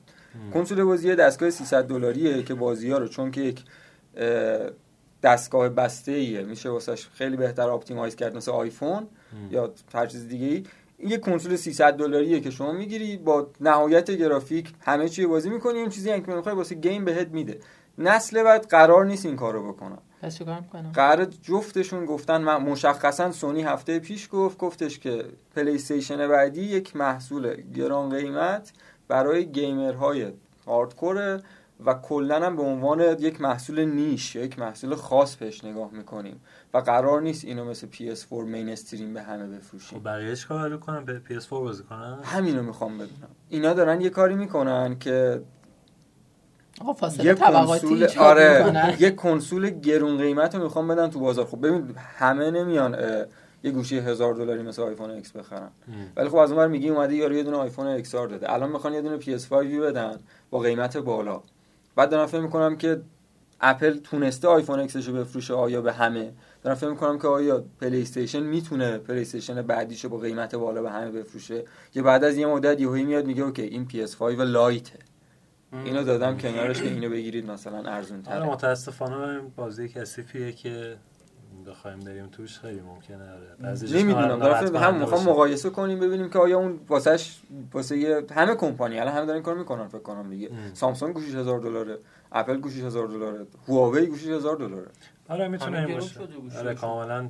کنسول 0.55 0.85
بازی 0.85 1.09
یه 1.09 1.14
دستگاه 1.14 1.51
300 1.51 1.85
دلاریه 1.85 2.43
که 2.43 2.55
بازی 2.55 2.90
ها 2.90 2.99
رو 2.99 3.09
چون 3.09 3.31
که 3.31 3.40
یک 3.40 3.64
اه، 4.17 4.71
دستگاه 5.23 5.69
بسته 5.69 6.12
ایه 6.12 6.43
میشه 6.43 6.69
واسش 6.69 7.09
خیلی 7.14 7.37
بهتر 7.37 7.69
optimize 7.69 8.17
کرد 8.17 8.37
مثل 8.37 8.51
آیفون 8.51 9.07
یا 9.51 9.73
هر 9.95 10.07
چیز 10.07 10.29
دیگه 10.29 10.47
ای 10.47 10.62
یه 10.99 11.19
کنسول 11.19 11.57
300 11.57 11.93
دلاریه 11.97 12.41
که 12.41 12.51
شما 12.51 12.73
می‌گیری 12.73 13.17
با 13.17 13.47
نهایت 13.61 14.11
گرافیک 14.11 14.73
همه 14.81 15.09
چی 15.09 15.27
بازی 15.27 15.51
می‌کنی 15.51 15.79
اون 15.79 15.89
چیزی 15.89 16.21
که 16.21 16.35
می‌خوای 16.35 16.55
واسه 16.55 16.75
game 16.75 17.05
بهت 17.05 17.29
میده. 17.29 17.61
نسل 17.99 18.43
بعد 18.43 18.67
قرار 18.67 19.05
نیست 19.07 19.27
این 19.27 19.37
کارو 19.37 19.73
بکنن. 19.73 19.99
پس 20.23 20.39
چیکار 20.39 20.61
می‌کنم 20.61 20.93
قرار 20.93 21.25
جفتشون 21.25 22.07
گفتن 22.07 22.41
من 22.41 22.63
مشخصا 22.63 23.33
سونی 23.33 23.63
هفته 23.63 23.99
پیش 23.99 24.29
گفت 24.33 24.59
گفتش 24.59 24.99
که 24.99 25.25
پلی 25.57 25.75
استیشن 25.75 26.29
بعدی 26.29 26.63
یک 26.63 26.97
محصول 26.97 27.63
گران 27.75 28.11
قیمت 28.11 28.73
برای 29.09 29.47
gamer 29.47 30.33
های 30.67 30.80
hardcore 30.80 31.36
ه 31.36 31.43
و 31.85 31.95
کلا 31.95 32.47
هم 32.47 32.57
به 32.57 32.63
عنوان 32.63 33.01
یک 33.01 33.41
محصول 33.41 33.85
niche 33.85 34.37
یک 34.37 34.59
محصول 34.59 34.95
خاص 34.95 35.37
بهش 35.37 35.65
نگاه 35.65 35.91
می‌کنیم. 35.93 36.41
و 36.75 36.79
قرار 36.79 37.23
نیست 37.23 37.45
اینو 37.45 37.65
مثل 37.65 37.87
PS4 37.87 38.33
mainstream 38.33 39.14
به 39.15 39.23
همه 39.23 39.47
بفروشیم 39.47 39.99
خب 39.99 40.05
بقیه 40.05 40.37
چیکار 40.37 40.69
رو 40.69 40.79
کنم 40.79 41.05
به 41.05 41.21
PS4 41.29 41.49
بازی 41.49 41.83
کنم 41.83 42.21
همینو 42.25 42.63
می‌خوام 42.63 42.95
بدونم 42.95 43.29
اینا 43.49 43.73
دارن 43.73 44.01
یه 44.01 44.11
کاری 44.11 44.35
می‌کنن 44.35 44.99
که 44.99 45.43
آقا 46.81 46.91
یه 46.91 46.97
فاصله 46.97 47.35
طبقاتی 47.35 47.89
کنسول 47.89 48.19
آره. 48.19 48.97
یه 48.99 49.11
کنسول 49.11 49.71
گرون 49.71 50.19
قیمت 50.19 50.55
رو 50.55 50.63
می‌خوام 50.63 50.89
بدن 50.89 51.11
تو 51.11 51.21
بازار. 51.21 51.45
خب 51.47 51.67
ببین 51.67 51.95
همه 51.97 52.51
نمیان 52.51 52.95
اه، 52.95 53.25
یه 53.65 53.71
گوشی 53.71 53.99
هزار 53.99 54.35
دلاری 54.35 54.63
مثل 54.63 54.83
آیفون 54.83 55.11
اکس 55.11 55.33
بخرن. 55.33 55.71
ولی 56.17 56.29
خب 56.29 56.37
از 56.37 56.51
اونور 56.51 56.69
میگی 56.69 56.89
اومده 56.89 57.15
یارو 57.15 57.35
یه 57.35 57.43
دونه 57.43 57.57
آیفون 57.57 57.87
اکس 57.87 58.15
آر 58.15 58.29
داده. 58.29 58.53
الان 58.53 58.71
می‌خوان 58.71 58.95
یه 58.95 59.03
دونه 59.03 59.19
PS5 59.19 59.53
بدن 59.53 60.19
با 60.51 60.59
قیمت 60.59 60.97
بالا. 60.97 61.43
بعد 61.97 62.11
دارم 62.11 62.27
فکر 62.27 62.41
می‌کنم 62.41 62.77
که 62.77 63.01
اپل 63.64 63.98
تونسته 63.98 64.48
آیفون 64.48 64.81
اکسشو 64.81 65.12
بفروشه 65.12 65.55
آیا 65.55 65.81
به 65.83 65.92
همه؟ 65.92 66.33
دارم 66.62 66.77
فکر 66.77 66.90
می‌کنم 66.90 67.18
که 67.18 67.29
آیا 67.29 67.64
پلی 67.81 68.03
استیشن 68.03 68.40
می‌تونه 68.42 68.98
پلی 68.98 69.20
استیشن 69.22 69.62
بعدیشو 69.62 70.09
با 70.09 70.18
قیمت 70.18 70.55
بالا 70.55 70.83
به 70.83 70.90
همه 70.90 71.11
بفروشه. 71.11 71.64
یا 71.94 72.03
بعد 72.03 72.24
از 72.24 72.37
یه 72.37 72.46
مدت 72.46 72.81
یهویی 72.81 73.05
میاد 73.05 73.27
میگه 73.27 73.42
okay 73.43 73.62
این 73.62 73.88
PS5 73.88 74.22
lite 74.23 74.73
ه. 74.73 74.99
اینو 75.85 76.05
دادم 76.05 76.37
کنارش 76.38 76.83
که 76.83 76.88
اینو 76.88 77.11
بگیرید 77.11 77.50
مثلا 77.50 77.79
ارزون 77.90 78.22
تره 78.22 78.46
متاسفانه 78.46 79.40
بازی 79.57 79.88
کثیفیه 79.88 80.53
که 80.53 80.96
بخوایم 81.66 82.00
بریم 82.00 82.27
توش. 82.27 82.59
خیلی 82.59 82.81
ممکنه 82.81 83.33
آره. 83.33 83.79
نمی‌دونم 83.92 84.38
دارم 84.38 84.66
فکر- 84.66 84.77
هم 84.77 84.98
می‌خوام. 85.00 85.22
مقایسه 85.29 85.70
کنیم 85.70 86.00
ببینیم 86.00 86.31
که 86.31 86.38
آیا 86.38 86.59
اون 86.59 86.81
واسش 86.88 87.37
واسه 87.72 87.98
یه- 87.98 88.24
همه 88.35 88.55
کمپانی 88.55 88.98
الان 88.98 89.12
همه 89.14 89.20
دارن 89.27 89.35
این 89.37 89.42
کار 89.42 89.55
می‌کنن 89.59 89.88
فکر 89.88 89.98
کنم 90.03 90.31
دیگه. 90.31 90.48
ام. 90.53 90.74
سامسونگ 90.74 91.14
گوشیش 91.14 91.35
هزار 91.35 91.61
دلاره. 91.61 91.98
اپل 92.35 92.57
گوشیش 92.57 92.83
هزار 92.83 93.09
دلاره. 93.09 93.47
هواوی 93.68 94.07
گوشیش 94.07 94.29
هزار 94.29 94.57
دلاره. 94.57 94.88
آره 95.29 95.49
می‌تونه 95.49 95.79
این 95.87 95.94
باشه. 95.94 96.20
آره. 96.59 96.75
کاملا 96.75 97.29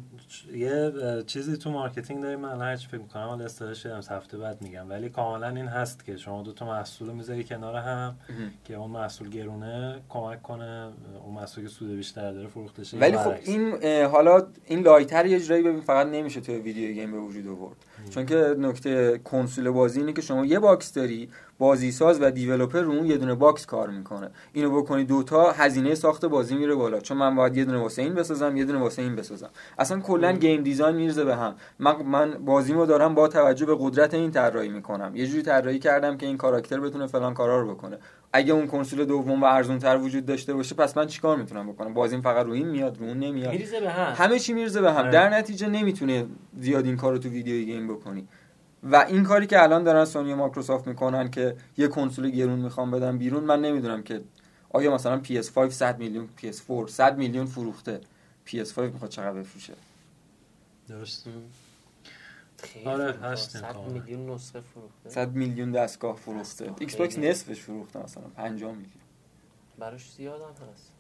یه 0.54 0.92
چیزی 1.26 1.56
تو 1.56 1.70
marketing 1.70 2.22
داریم 2.22 2.40
من 2.40 2.48
الان 2.48 2.62
هرچی 2.62 2.88
فکر 2.88 3.00
می‌کنم 3.00 3.22
حالا 3.22 3.44
استرش 3.44 3.86
از 3.86 4.08
هفته 4.08 4.38
بعد 4.38 4.62
میگم. 4.62 4.90
ولی 4.90 5.08
کاملا 5.08 5.48
این 5.48 5.66
هست 5.66 6.04
که 6.04 6.16
شما 6.16 6.42
دو 6.42 6.52
تا 6.52 6.66
محصول 6.66 7.12
می‌ذاری 7.12 7.44
کنار 7.44 7.76
هم 7.76 8.16
که 8.64 8.74
اون 8.74 8.90
محصول 8.90 9.28
گرونه 9.28 10.00
کمک 10.08 10.42
کنه 10.42 10.92
اون 11.24 11.34
محصول 11.34 11.64
که 11.64 11.70
سود 11.70 11.90
بیشتر 11.90 12.32
داره 12.32 12.48
فروخته 12.48 12.84
شه 12.84 12.98
ولی 12.98 13.18
خب. 13.18 13.34
این 13.44 13.72
حالا 14.04 14.46
این 14.64 14.80
lighter 14.80 15.26
یه 15.26 15.40
جورایی 15.40 15.62
ببین 15.62 15.80
فقط 15.80 16.06
نمیشه 16.06 16.40
توی 16.40 16.56
video 16.56 16.92
game 16.92 17.12
به 17.12 17.18
وجود 17.18 17.48
آورد. 17.48 17.76
چون 18.10 18.26
که 18.26 18.54
نکته 18.58 19.18
کنسول 19.18 19.70
بازی 19.70 20.00
اینه 20.00 20.12
که 20.12 20.22
شما 20.22 20.46
یه 20.46 20.58
box 20.58 20.92
داری 20.92 21.28
بازی 21.58 21.92
ساز 21.92 22.22
و 22.22 22.30
developer 22.30 22.80
رو 22.80 22.92
اون 22.92 23.06
یه 23.06 23.16
دونه 23.16 23.34
box 23.34 23.66
کار 23.66 23.90
می‌کنه. 23.90 24.30
اینو 24.52 24.70
بکنی 24.70 25.04
دوتا 25.04 25.52
هزینه 25.52 25.94
ساخت 25.94 26.24
بازی 26.24 26.56
میره 26.56 26.74
بالا. 26.74 27.00
چون 27.00 27.16
من 27.16 27.34
باید 27.34 27.56
یه 27.56 27.64
دونه 27.64 27.78
واسه 27.78 28.02
این 28.02 28.14
بسازم 28.14 28.56
یه 28.56 28.64
دونه 28.64 28.78
واسه 28.78 29.02
این 29.02 29.16
بسازم. 29.16 29.50
اصلا 29.78 30.00
کلا 30.00 30.32
game 30.32 30.62
design 30.62 30.96
میرزه 30.96 31.24
به 31.24 31.36
هم. 31.36 31.54
من 31.78 32.02
من 32.02 32.30
بازیمو 32.44 32.86
دارم 32.86 33.14
با 33.14 33.28
توجه 33.28 33.66
به 33.66 33.76
قدرت 33.80 34.14
این 34.14 34.30
طراحی 34.30 34.68
می‌کنم. 34.68 35.16
یه 35.16 35.26
جوری 35.26 35.42
طراحی 35.42 35.78
کردم 35.78 36.16
که 36.16 36.26
این 36.26 36.36
کاراکتر 36.36 36.80
بتونه 36.80 37.06
فلان 37.06 37.34
کارا 37.34 37.60
رو 37.60 37.74
بکنه. 37.74 37.98
اگه 38.32 38.52
اون 38.52 38.66
کنسول 38.66 39.04
دوم 39.04 39.42
و 39.42 39.44
ارزون 39.44 39.78
تر 39.78 39.96
وجود 39.96 40.26
داشته 40.26 40.54
باشه 40.54 40.74
پس 40.74 40.96
من 40.96 41.06
چیکار 41.06 41.36
می‌تونم 41.36 41.72
بکنم؟ 41.72 41.94
بازیم 41.94 42.20
فقط 42.20 42.46
رو 42.46 42.52
این 42.52 42.68
میاد 42.68 42.98
رو 42.98 43.06
اون 43.06 43.18
نمیاد. 43.18 43.52
میریزه 43.52 43.80
به 43.80 43.90
هم. 43.90 44.24
همه 44.24 44.38
چی 44.38 44.52
میرزه 44.52 44.80
به 44.80 44.92
هم. 44.92 45.10
در 45.10 45.28
نتیجه 45.28 45.68
نمی‌تونه 45.68 46.26
زیاد 46.60 46.84
این 46.84 46.96
کارو 46.96 47.18
تو 47.18 47.28
ویدیو 47.28 47.64
گیم 47.64 47.88
بکنی. 47.88 48.28
و 48.84 48.96
این 48.96 49.24
کاری 49.24 49.46
که 49.46 49.62
الان 49.62 49.84
دارن 49.84 50.04
سونی 50.04 50.32
و 50.32 50.36
مایکروسافت 50.36 50.86
می‌کنن 50.86 51.30
که 51.30 51.56
یه 51.76 51.88
کنسول 51.88 52.30
گرون 52.30 52.58
می‌خوام 52.58 52.90
بدن 52.90 53.18
بیرون 53.18 53.44
من 53.44 53.60
نمی‌دونم 53.60 54.02
که 54.02 54.22
آیا 54.70 54.94
مثلا 54.94 55.22
PS5 55.24 55.68
100 55.68 55.98
میلیون 55.98 56.28
PS4 56.42 56.88
100 56.90 57.16
میلیون 57.18 57.46
فروخته. 57.46 58.00
PS5 58.46 58.78
می‌خواد 58.78 59.10
چقدر 59.10 59.32
بفروشه؟ 59.32 59.72
درست 60.88 61.26
آره، 62.84 63.12
فروخته. 63.12 63.28
هستیم 63.28 63.60
100 63.60 63.72
کاملا. 63.72 63.92
میلیون 63.92 64.30
نسخه 64.30 64.60
فروخته. 64.60 65.10
100 65.10 65.32
میلیون 65.32 65.72
دستگاه 65.72 66.16
فروخته. 66.16 66.72
ایکس 66.78 66.96
باکس 66.96 67.18
نصفش 67.18 67.60
فروخته 67.60 68.02
مثلا 68.02 68.24
50 68.36 68.70
میلیون. 68.72 68.90
براش 69.78 70.12
زیاد 70.12 70.40
هم 70.40 70.48
هست. 70.48 70.93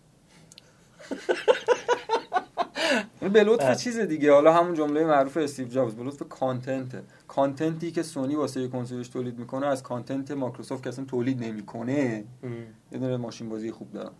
به 3.32 3.44
لطف 3.44 3.82
چیز 3.82 3.98
دیگه. 3.98 4.32
حالا 4.32 4.52
همون 4.52 4.74
جمله 4.74 5.04
معروف 5.04 5.36
استیو 5.36 5.68
جابز. 5.68 5.94
به 5.94 6.02
لطف 6.02 6.22
content 6.28 7.02
content 7.28 7.84
ی 7.84 7.92
که 7.92 8.02
سونی 8.02 8.34
واسه 8.34 8.68
کنسولش 8.68 9.08
تولید 9.08 9.38
می‌کنه 9.38 9.66
از 9.66 9.82
content 9.82 10.30
مایکروسافت 10.30 10.82
که 10.82 10.88
اصلا 10.88 11.04
تولید 11.04 11.44
نمی‌کنه 11.44 12.24
یه 12.92 12.98
دونه 12.98 13.16
ماشین 13.16 13.48
بازی 13.48 13.70
خوب 13.70 13.92
دارن. 13.92 14.12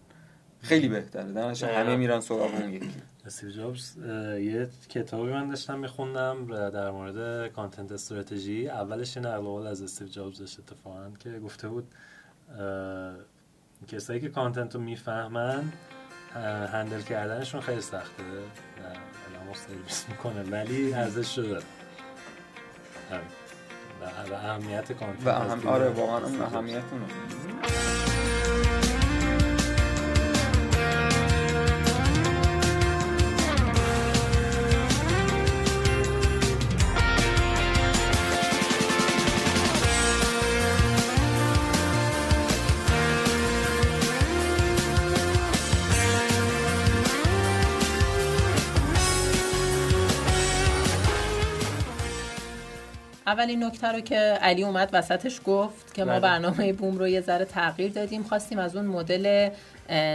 خیلی 0.61 0.89
بهتره. 0.89 1.33
درنش 1.33 1.63
دقیقاً. 1.63 1.81
همه 1.81 1.97
میرن 1.97 2.21
سراغ 2.21 2.55
اون 2.55 2.73
یکی. 2.73 2.91
استیو 3.27 3.51
جابز 3.51 3.97
یه 4.39 4.69
کتابی 4.89 5.33
من 5.33 5.49
داشتم 5.49 5.79
میخوندم 5.79 6.71
در 6.71 6.91
مورد 6.91 7.53
content 7.53 7.93
strategy. 7.93 8.69
اولش 8.69 9.17
نقل 9.17 9.41
قول 9.41 9.67
از 9.67 9.83
استیو 9.83 10.09
جابز 10.09 10.39
داشت 10.39 10.59
اتفاقا 10.59 11.11
که 11.19 11.39
گفته 11.39 11.69
بود 11.69 11.95
کسایی 13.89 14.21
که 14.21 14.29
content 14.29 14.75
رو 14.75 14.81
می‌فهمن 14.81 15.73
handle 16.37 17.03
کردنشون 17.03 17.61
خیلی 17.61 17.81
سخته 17.81 18.23
و 18.23 18.27
آدمو 18.87 19.55
سرویس 19.55 20.05
می‌کنه 20.09 20.43
ولی 20.43 20.95
ارزش 20.95 21.39
داره 21.39 21.63
همین. 23.11 23.23
و 24.31 24.35
اهمیت 24.35 24.93
content 24.93 25.27
و 25.27 25.29
اهم 25.29 25.69
آره 25.69 25.89
واقعا. 25.89 26.45
اهمیت 26.45 26.83
اونه 26.93 27.84
اولین 53.27 53.65
نکته 53.65 53.89
رو 53.89 54.01
که 54.01 54.17
علی 54.19 54.65
اومد 54.65 54.91
وسطش 54.93 55.41
گفت 55.45 55.95
که 55.95 56.05
ما 56.05 56.11
بله. 56.11 56.21
برنامه 56.21 56.73
بوم 56.73 56.99
رو 56.99 57.09
یه 57.09 57.21
ذره 57.21 57.45
تغییر 57.45 57.93
دادیم. 57.93 58.23
خواستیم 58.23 58.59
از 58.59 58.77
اون 58.77 58.85
مدل 58.87 59.51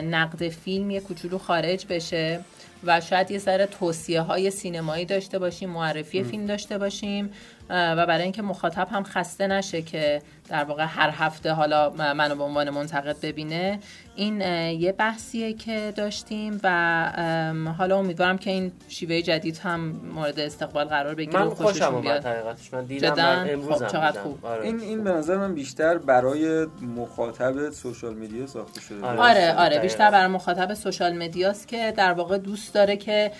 نقد 0.04 0.50
فیلم 0.50 0.91
یه 0.91 1.00
کوچولو 1.00 1.38
خارج 1.38 1.86
بشه 1.89 2.39
و 2.84 3.02
شاید 3.02 3.32
یه 3.32 3.38
ذره 3.38 3.65
توصیه 3.65 4.22
های 4.22 4.52
سینمایی 4.52 5.06
داشته 5.06 5.39
باشیم 5.39 5.69
معرفی 5.69 6.24
فیلم 6.24 6.45
داشته 6.45 6.78
باشیم. 6.78 7.32
و 7.69 8.06
برای 8.06 8.24
اینکه 8.24 8.41
مخاطب 8.41 8.88
هم 8.91 9.04
خسته 9.04 9.48
نشه 9.48 9.82
که 9.82 10.22
در 10.49 10.63
واقع 10.63 10.85
هر 10.85 11.09
هفته 11.09 11.51
حالا 11.51 11.89
منو 11.89 12.35
به 12.35 12.43
عنوان 12.43 12.69
منتقد 12.69 13.15
ببینه 13.21 13.79
این 14.15 14.41
یه 14.71 14.91
بحثیه 14.91 15.53
که 15.53 15.93
داشتیم 15.95 16.59
و 16.63 17.73
حالا 17.77 17.97
امیدوارم 17.97 18.38
که 18.38 18.51
این 18.51 18.71
شیوه 18.88 19.21
جدید 19.21 19.57
هم 19.57 19.79
مورد 20.15 20.39
استقبال 20.39 20.85
قرار 20.85 21.15
بگیره 21.15 21.39
من 21.39 21.49
خوشم 21.49 21.63
خوششون 21.63 21.95
اومد 21.95 22.25
حقیقتش 22.25 22.73
من 22.73 22.85
دیدم؟ 22.85 23.15
من 23.15 23.49
امروز 23.49 23.83
خب، 23.83 23.88
چقدر 23.88 24.21
خوب. 24.21 24.45
آره. 24.45 24.65
این 24.65 24.79
این 24.79 25.03
به 25.03 25.12
نظر 25.12 25.38
من 25.38 25.53
بیشتر 25.53 25.97
برای 25.97 26.67
مخاطب 26.81 27.69
سوشال 27.69 28.13
میدیا 28.13 28.47
ساخته 28.47 28.81
شده 28.81 29.05
آره. 29.05 29.19
آره 29.19 29.53
آره 29.53 29.69
دقیقاً. 29.69 29.81
بیشتر 29.81 30.12
برای 30.12 30.27
مخاطب 30.27 30.73
سوشال 30.73 31.17
مدیاست 31.17 31.67
که 31.67 31.93
در 31.97 32.13
واقع 32.13 32.38
دوست 32.38 32.73
داره 32.73 32.97
که 32.97 33.31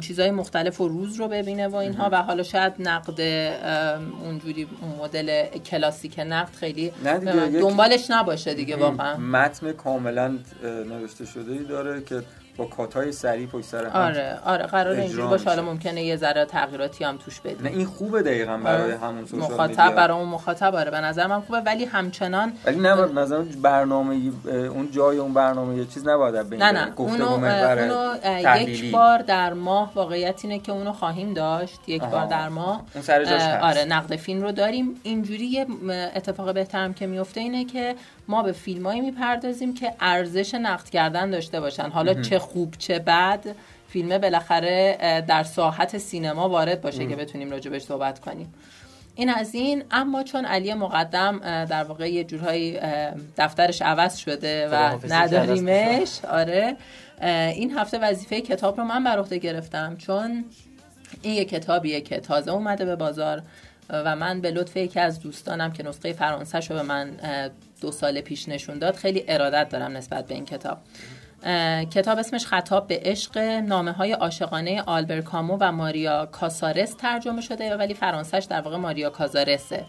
چیزای 0.00 0.30
مختلف 0.30 0.80
و 0.80 0.88
روز 0.88 1.16
رو 1.16 1.28
ببینه 1.28 1.68
و 1.68 1.74
اینها 1.74 2.08
و 2.12 2.22
حالا 2.22 2.42
شاید 2.42 2.72
نقد 2.78 3.20
اونجوری 4.24 4.68
اون 4.82 5.04
مدل 5.04 5.46
کلاسیک 5.46 6.20
نقد 6.42 6.54
خیلی 6.54 6.92
دنبالش 7.60 8.10
نباشه 8.10 8.54
دیگه 8.54 8.76
واقعا. 8.76 9.16
متن 9.16 9.72
کاملا 9.72 10.38
نوشته 10.64 11.26
شده 11.26 11.52
ای 11.52 11.64
داره 11.64 12.02
که 12.02 12.22
با 12.56 12.64
کاتای 12.64 13.12
سری 13.12 13.46
پشت 13.46 13.64
سر 13.64 13.84
هم 13.84 14.02
آره 14.02 14.38
آره 14.44 14.66
قرار 14.66 14.94
اینجوری 14.94 15.28
باشه 15.28 15.44
حالا. 15.50 15.62
ممکنه 15.62 16.02
یه 16.02 16.16
ذره 16.16 16.44
تغییراتی 16.44 17.04
هم 17.04 17.16
توش 17.16 17.40
نه 17.44 17.52
بدیم 17.52 17.66
این 17.66 17.86
خوبه 17.86 18.22
دقیقا 18.22 18.56
برای 18.56 18.82
آره. 18.82 18.98
همون 18.98 19.26
سوشال 19.26 19.52
مخاطب. 19.52 19.94
برای 19.94 20.18
اون 20.18 20.28
مخاطب 20.28 20.74
آره 20.74 20.90
به 20.90 21.00
نظر 21.00 21.26
من 21.26 21.40
خوبه 21.40 21.60
ولی 21.60 21.84
همچنان 21.84 22.52
ولی 22.64 22.80
نه 22.80 22.94
مثلا 22.94 23.44
برنامه 23.62 24.32
اه، 24.48 24.56
اون 24.56 24.90
جای 24.90 25.18
اون 25.18 25.34
برنامه 25.34 25.76
یه 25.76 25.84
چیز 25.84 26.08
نباید 26.08 26.50
بین 26.50 26.62
نه. 26.62 26.72
نه 26.72 26.92
اونو, 26.96 27.24
اونو. 27.24 28.60
یک 28.60 28.90
بار 28.90 29.18
در 29.18 29.52
ماه 29.52 29.92
واقعیت 29.94 30.40
اینه 30.44 30.58
که 30.58 30.72
اونو 30.72 30.92
خواهیم 30.92 31.34
داشت 31.34 31.80
یک 31.86 32.02
آها. 32.02 32.10
بار 32.10 32.26
در 32.26 32.48
ماه 32.48 32.84
اون 32.94 33.02
سر. 33.02 33.58
آره 33.62 33.84
نقد 33.84 34.16
فیلم 34.16 34.42
رو 34.42 34.52
داریم 34.52 35.00
اینجوری 35.02 35.66
اتفاق 36.14 36.54
بهترم 36.54 36.94
که 36.94 37.06
میفته 37.06 37.40
اینه 37.40 37.64
که 37.64 37.94
ما 38.28 38.42
به 38.42 38.52
فیلمایی 38.52 39.00
می‌پردازیم 39.00 39.74
که 39.74 39.92
ارزش 40.00 40.54
نقد 40.54 40.88
کردن 40.88 41.30
داشته 41.30 41.60
باشن. 41.60 41.88
حالا 41.88 42.22
چه 42.22 42.38
خوب 42.38 42.74
چه 42.78 42.98
بد 42.98 43.40
فیلمه 43.88 44.18
بالاخره 44.18 44.96
در 45.28 45.42
ساحت 45.42 45.98
سینما 45.98 46.48
وارد 46.48 46.80
باشه 46.80 47.06
که 47.06 47.16
بتونیم 47.16 47.50
راجبش 47.50 47.82
صحبت 47.82 48.20
کنیم. 48.20 48.54
این 49.14 49.28
از 49.30 49.54
این 49.54 49.84
اما 49.90 50.22
چون 50.22 50.44
علی 50.44 50.74
مقدم 50.74 51.38
در 51.64 51.84
واقع 51.84 52.12
یه 52.12 52.24
جورهایی 52.24 52.78
دفترش 53.36 53.82
عوض 53.82 54.16
شده 54.16 54.68
و 54.68 54.98
نداریمش 55.08 56.24
آره. 56.24 56.76
این 57.52 57.78
هفته 57.78 57.98
وظیفه 57.98 58.40
کتاب 58.40 58.80
رو 58.80 58.84
من 58.84 59.04
بر 59.04 59.18
عهده 59.18 59.38
گرفتم. 59.38 59.96
چون 59.96 60.44
این 61.22 61.34
یه 61.34 61.44
کتابیه 61.44 62.00
که 62.00 62.20
تازه 62.20 62.50
اومده 62.50 62.84
به 62.84 62.96
بازار. 62.96 63.42
و 63.92 64.16
من 64.16 64.40
به 64.40 64.50
لطف 64.50 64.76
یکی 64.76 65.00
از 65.00 65.20
دوستانم 65.20 65.72
که 65.72 65.82
نسخه 65.82 66.12
فرانسه 66.12 66.58
رو 66.58 66.76
به 66.76 66.82
من 66.82 67.10
دو 67.80 67.92
سال 67.92 68.20
پیش 68.20 68.48
نشون 68.48 68.78
داد 68.78 68.94
خیلی 68.94 69.24
ارادت 69.28 69.68
دارم 69.68 69.96
نسبت 69.96 70.26
به 70.26 70.34
این 70.34 70.44
کتاب. 70.44 70.78
کتاب 71.90 72.18
اسمش 72.18 72.46
خطاب 72.46 72.86
به 72.86 73.00
عشق 73.04 73.38
نامه 73.38 73.92
های 73.92 74.12
عاشقانه 74.12 74.82
آلبر 74.86 75.20
کامو 75.20 75.56
و 75.60 75.72
ماریا 75.72 76.26
کاسارس 76.26 76.94
ترجمه 76.94 77.40
شده 77.40 77.76
ولی 77.76 77.94
فرانسهش 77.94 78.44
در 78.44 78.60
واقع 78.60 78.76
ماریا 78.76 79.10
کازارسه. 79.10 79.84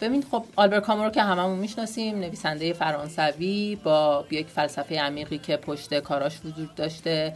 ببین 0.00 0.24
خب 0.30 0.44
آلبر 0.56 0.80
کامو 0.80 1.10
که 1.10 1.22
هممون 1.22 1.58
می‌شناسیم 1.58 2.18
نویسنده 2.18 2.72
فرانسوی 2.72 3.78
با 3.84 4.24
یک 4.30 4.46
فلسفه 4.46 5.00
عمیقی 5.00 5.38
که 5.38 5.56
پشت 5.56 6.00
کاراش 6.00 6.40
وجود 6.44 6.74
داشته 6.74 7.34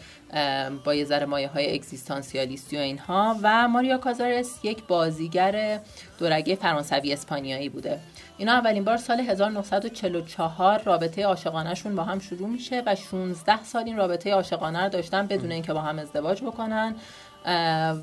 با 0.85 0.94
یه 0.94 1.04
ذره 1.04 1.26
مایه 1.26 1.48
های 1.48 1.74
اگزیستانسیالیستی 1.74 2.76
و 2.76 2.80
اینها. 2.80 3.37
و 3.42 3.68
ماریا 3.68 3.98
کازارس 3.98 4.64
یک 4.64 4.87
بازیگر 4.87 5.80
دورگه 6.18 6.54
فرانسوی 6.54 7.12
اسپانیایی 7.12 7.68
بوده. 7.68 7.98
اینا 8.38 8.52
اولین 8.52 8.85
بار 8.85 8.96
سال 8.96 9.20
1944 9.20 10.82
رابطه 10.82 11.24
عاشقانهشون 11.24 11.94
با 11.94 12.02
هم 12.02 12.18
شروع 12.18 12.48
میشه 12.48 12.82
و 12.87 12.94
16 12.94 13.64
سال 13.64 13.85
این 13.85 13.96
رابطه 13.96 14.32
عاشقانه 14.32 14.82
رو 14.82 14.88
داشتن 14.88 15.26
بدون 15.26 15.52
اینکه 15.52 15.72
با 15.72 15.80
هم 15.80 15.98
ازدواج 15.98 16.42
بکنن. 16.42 16.94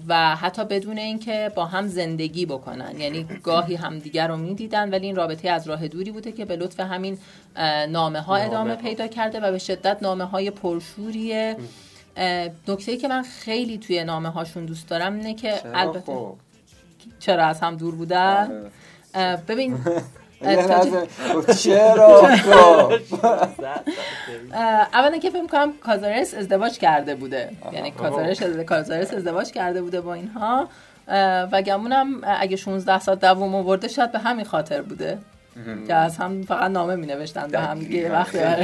و 0.08 0.36
حتی 0.36 0.66
بدون 0.66 0.98
اینکه 0.98 1.52
با 1.56 1.66
هم 1.66 1.88
زندگی 1.88 2.46
بکنن. 2.46 3.00
یعنی 3.00 3.24
گاهی 3.44 3.76
همدیگر 3.76 4.28
رو 4.28 4.38
می‌دیدن 4.38 4.90
ولی 4.90 5.06
این 5.06 5.16
رابطه 5.16 5.50
از 5.50 5.68
راه 5.68 5.88
دوری 5.88 6.12
بوده 6.12 6.32
که 6.32 6.46
به 6.46 6.56
لطف 6.56 6.80
همین 6.80 7.18
نامه 7.90 8.22
ها 8.22 8.36
ادامه 8.36 8.76
پیدا 8.76 9.08
کرده 9.08 9.40
و 9.40 9.52
به 9.52 9.58
شدت 9.58 9.98
نامه 10.02 10.24
های 10.24 10.52
پرشوریه 10.52 11.58
نکته 12.68 12.98
که 12.98 13.08
من 13.08 13.24
خیلی 13.24 13.78
توی 13.78 14.04
نامه 14.04 14.30
هاشون 14.30 14.66
دوست 14.66 14.90
دارم 14.90 15.16
اینه 15.16 15.34
که 15.34 15.60
چرا؟ 15.64 15.80
البته 15.80 16.00
خب؟ 16.00 16.36
چرا 17.20 17.46
از 17.46 17.60
هم 17.60 17.76
دور 17.76 17.96
بودن؟ 17.96 18.70
آره. 19.16 19.36
ببین 19.48 19.78
چرا 21.54 22.30
اولا 24.94 25.18
که 25.18 25.30
فکر 25.30 25.48
کنم 25.48 25.74
کازارس 25.84 26.34
ازدواج 26.34 26.78
کرده 26.78 27.16
بوده. 27.16 27.50
یعنی 27.74 27.92
کازارس 27.92 28.44
کازارس 28.44 29.14
ازدواج 29.14 29.52
کرده 29.52 29.82
بوده 29.82 30.02
با 30.02 30.14
اینها. 30.14 30.70
و 31.52 31.62
گمونم 31.62 32.22
اگه 32.24 32.56
16 32.56 33.00
سال 33.00 33.16
دوم 33.16 33.56
آورده 33.56 33.88
شاید 33.88 34.12
به 34.12 34.20
همین 34.20 34.46
خاطر 34.46 34.82
بوده. 34.82 35.18
که 35.88 35.94
از 35.94 36.18
هم 36.18 36.42
فقط 36.44 36.72
نامه 36.72 36.96
می 36.96 37.08
نوشتن 37.08 37.48
به 37.48 37.60
هم. 37.60 37.80
دیگه 37.80 37.96
یه 37.96 38.12
وقتی 38.12 38.32
خیلی- 38.40 38.46
آره. 38.46 38.64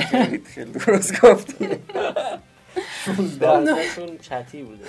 خیلی 0.56 0.72
درست 0.72 1.22
گفتی. 1.22 1.68
بحثشون 3.42 4.18
چتی 4.22 4.64
بوده. 4.64 4.84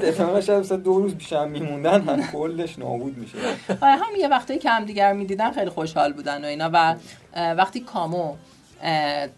احتمالا 0.00 0.40
شاید 0.40 0.60
مثلا 0.60 0.76
دو 0.76 0.98
روز 0.98 1.14
هم 1.32 1.48
میموندن 1.48 2.00
هم 2.00 2.22
کلش 2.32 2.78
نابود 2.78 3.18
میشه. 3.18 3.38
آره 3.68 3.96
هم 3.96 4.16
یه 4.18 4.28
وقتی 4.28 4.58
که 4.58 4.70
هم 4.70 4.84
دیگر 4.84 5.12
می‌دیدن 5.12 5.50
خیلی 5.50 5.70
خوشحال 5.70 6.12
بودن 6.12 6.44
و 6.44 6.46
اینا 6.46 6.70
و 6.72 6.94
وقتی 7.36 7.80
کامو 7.80 8.34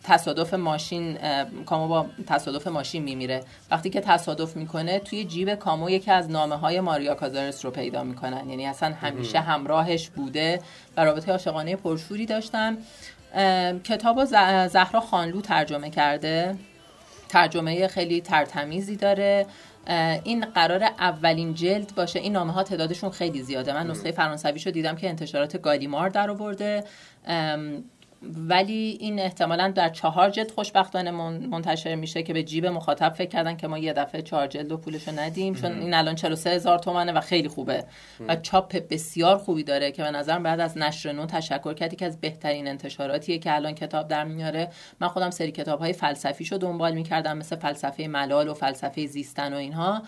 تصادف 0.04 0.54
ماشین 0.54 1.18
کامو 1.66 1.88
با 1.88 2.06
تصادف 2.26 2.66
ماشین 2.66 3.02
میمیره. 3.02 3.40
وقتی 3.70 3.90
که 3.90 4.00
تصادف 4.00 4.56
می‌کنه 4.56 4.98
توی 4.98 5.24
جیب 5.24 5.54
کامو 5.54 5.90
یکی 5.90 6.10
از 6.10 6.30
نامه 6.30 6.56
های 6.56 6.80
ماریا 6.80 7.14
کازارس 7.14 7.64
رو 7.64 7.70
پیدا 7.70 8.04
می‌کنن. 8.04 8.48
یعنی 8.48 8.66
اصلا 8.66 8.94
همیشه 9.00 9.40
همراهش 9.40 10.08
بوده 10.08 10.60
و 10.96 11.04
رابطه 11.04 11.32
عاشقانه 11.32 11.76
پرشوری 11.76 12.26
داشتن. 12.26 12.76
کتاب 13.84 14.24
زهرا 14.68 15.00
خانلو 15.00 15.40
ترجمه 15.40 15.90
کرده. 15.90 16.54
ترجمه 17.28 17.88
خیلی 17.88 18.20
ترتمیزی 18.20 18.96
داره. 18.96 19.46
این 20.24 20.44
قرار 20.44 20.82
اولین 20.82 21.54
جلد 21.54 21.94
باشه. 21.94 22.18
این 22.18 22.32
نامه 22.32 22.52
ها 22.52 22.62
تعدادشون 22.62 23.10
خیلی 23.10 23.42
زیاده. 23.42 23.74
من 23.74 23.90
نسخه 23.90 24.12
فرانسویشو 24.12 24.70
دیدم 24.70 24.96
که 24.96 25.08
انتشارات 25.08 25.56
گالیمار 25.56 26.08
در 26.08 26.30
آورده. 26.30 26.84
ولی 28.36 28.96
این 29.00 29.18
احتمالا 29.18 29.68
در 29.68 29.88
چهار 29.88 30.30
جلد 30.30 30.50
خوشبختانه 30.50 31.10
من- 31.10 31.46
منتشر 31.46 31.94
میشه 31.94 32.22
که 32.22 32.32
به 32.32 32.42
جیب 32.42 32.66
مخاطب 32.66 33.12
فکر 33.12 33.28
کردن 33.28 33.56
که 33.56 33.66
ما 33.66 33.78
یه 33.78 33.92
دفعه 33.92 34.22
چهار 34.22 34.46
جلد 34.46 34.72
و 34.72 34.76
پولشو 34.76 35.12
ندیم 35.20 35.54
چون 35.54 35.72
این 35.72 35.94
الان 35.94 36.14
43 36.14 36.50
هزار 36.50 36.78
تومنه 36.78 37.12
و 37.12 37.20
خیلی 37.20 37.48
خوبه. 37.48 37.84
و 38.28 38.36
چاپ 38.36 38.76
بسیار 38.90 39.38
خوبی 39.38 39.64
داره 39.64 39.92
که 39.92 40.02
به 40.02 40.10
نظرم 40.10 40.42
بعد 40.42 40.60
از 40.60 40.78
نشر 40.78 41.12
نو 41.12 41.26
تشکر 41.26 41.74
کردی 41.74 41.96
که 41.96 42.06
از 42.06 42.20
بهترین 42.20 42.68
انتشاراتیه 42.68 43.38
که 43.38 43.54
الان 43.54 43.74
کتاب 43.74 44.08
در 44.08 44.24
میاره. 44.24 44.68
من 45.00 45.08
خودم 45.08 45.30
سری 45.30 45.52
کتاب 45.52 45.78
های 45.78 45.92
فلسفیشو 45.92 46.56
دنبال 46.56 46.94
می‌کردم 46.94 47.36
مثل 47.38 47.56
فلسفه 47.56 48.06
ملال 48.06 48.48
و 48.48 48.54
فلسفه 48.54 49.06
زیستن 49.06 49.54
و 49.54 49.56
اینها. 49.56 50.02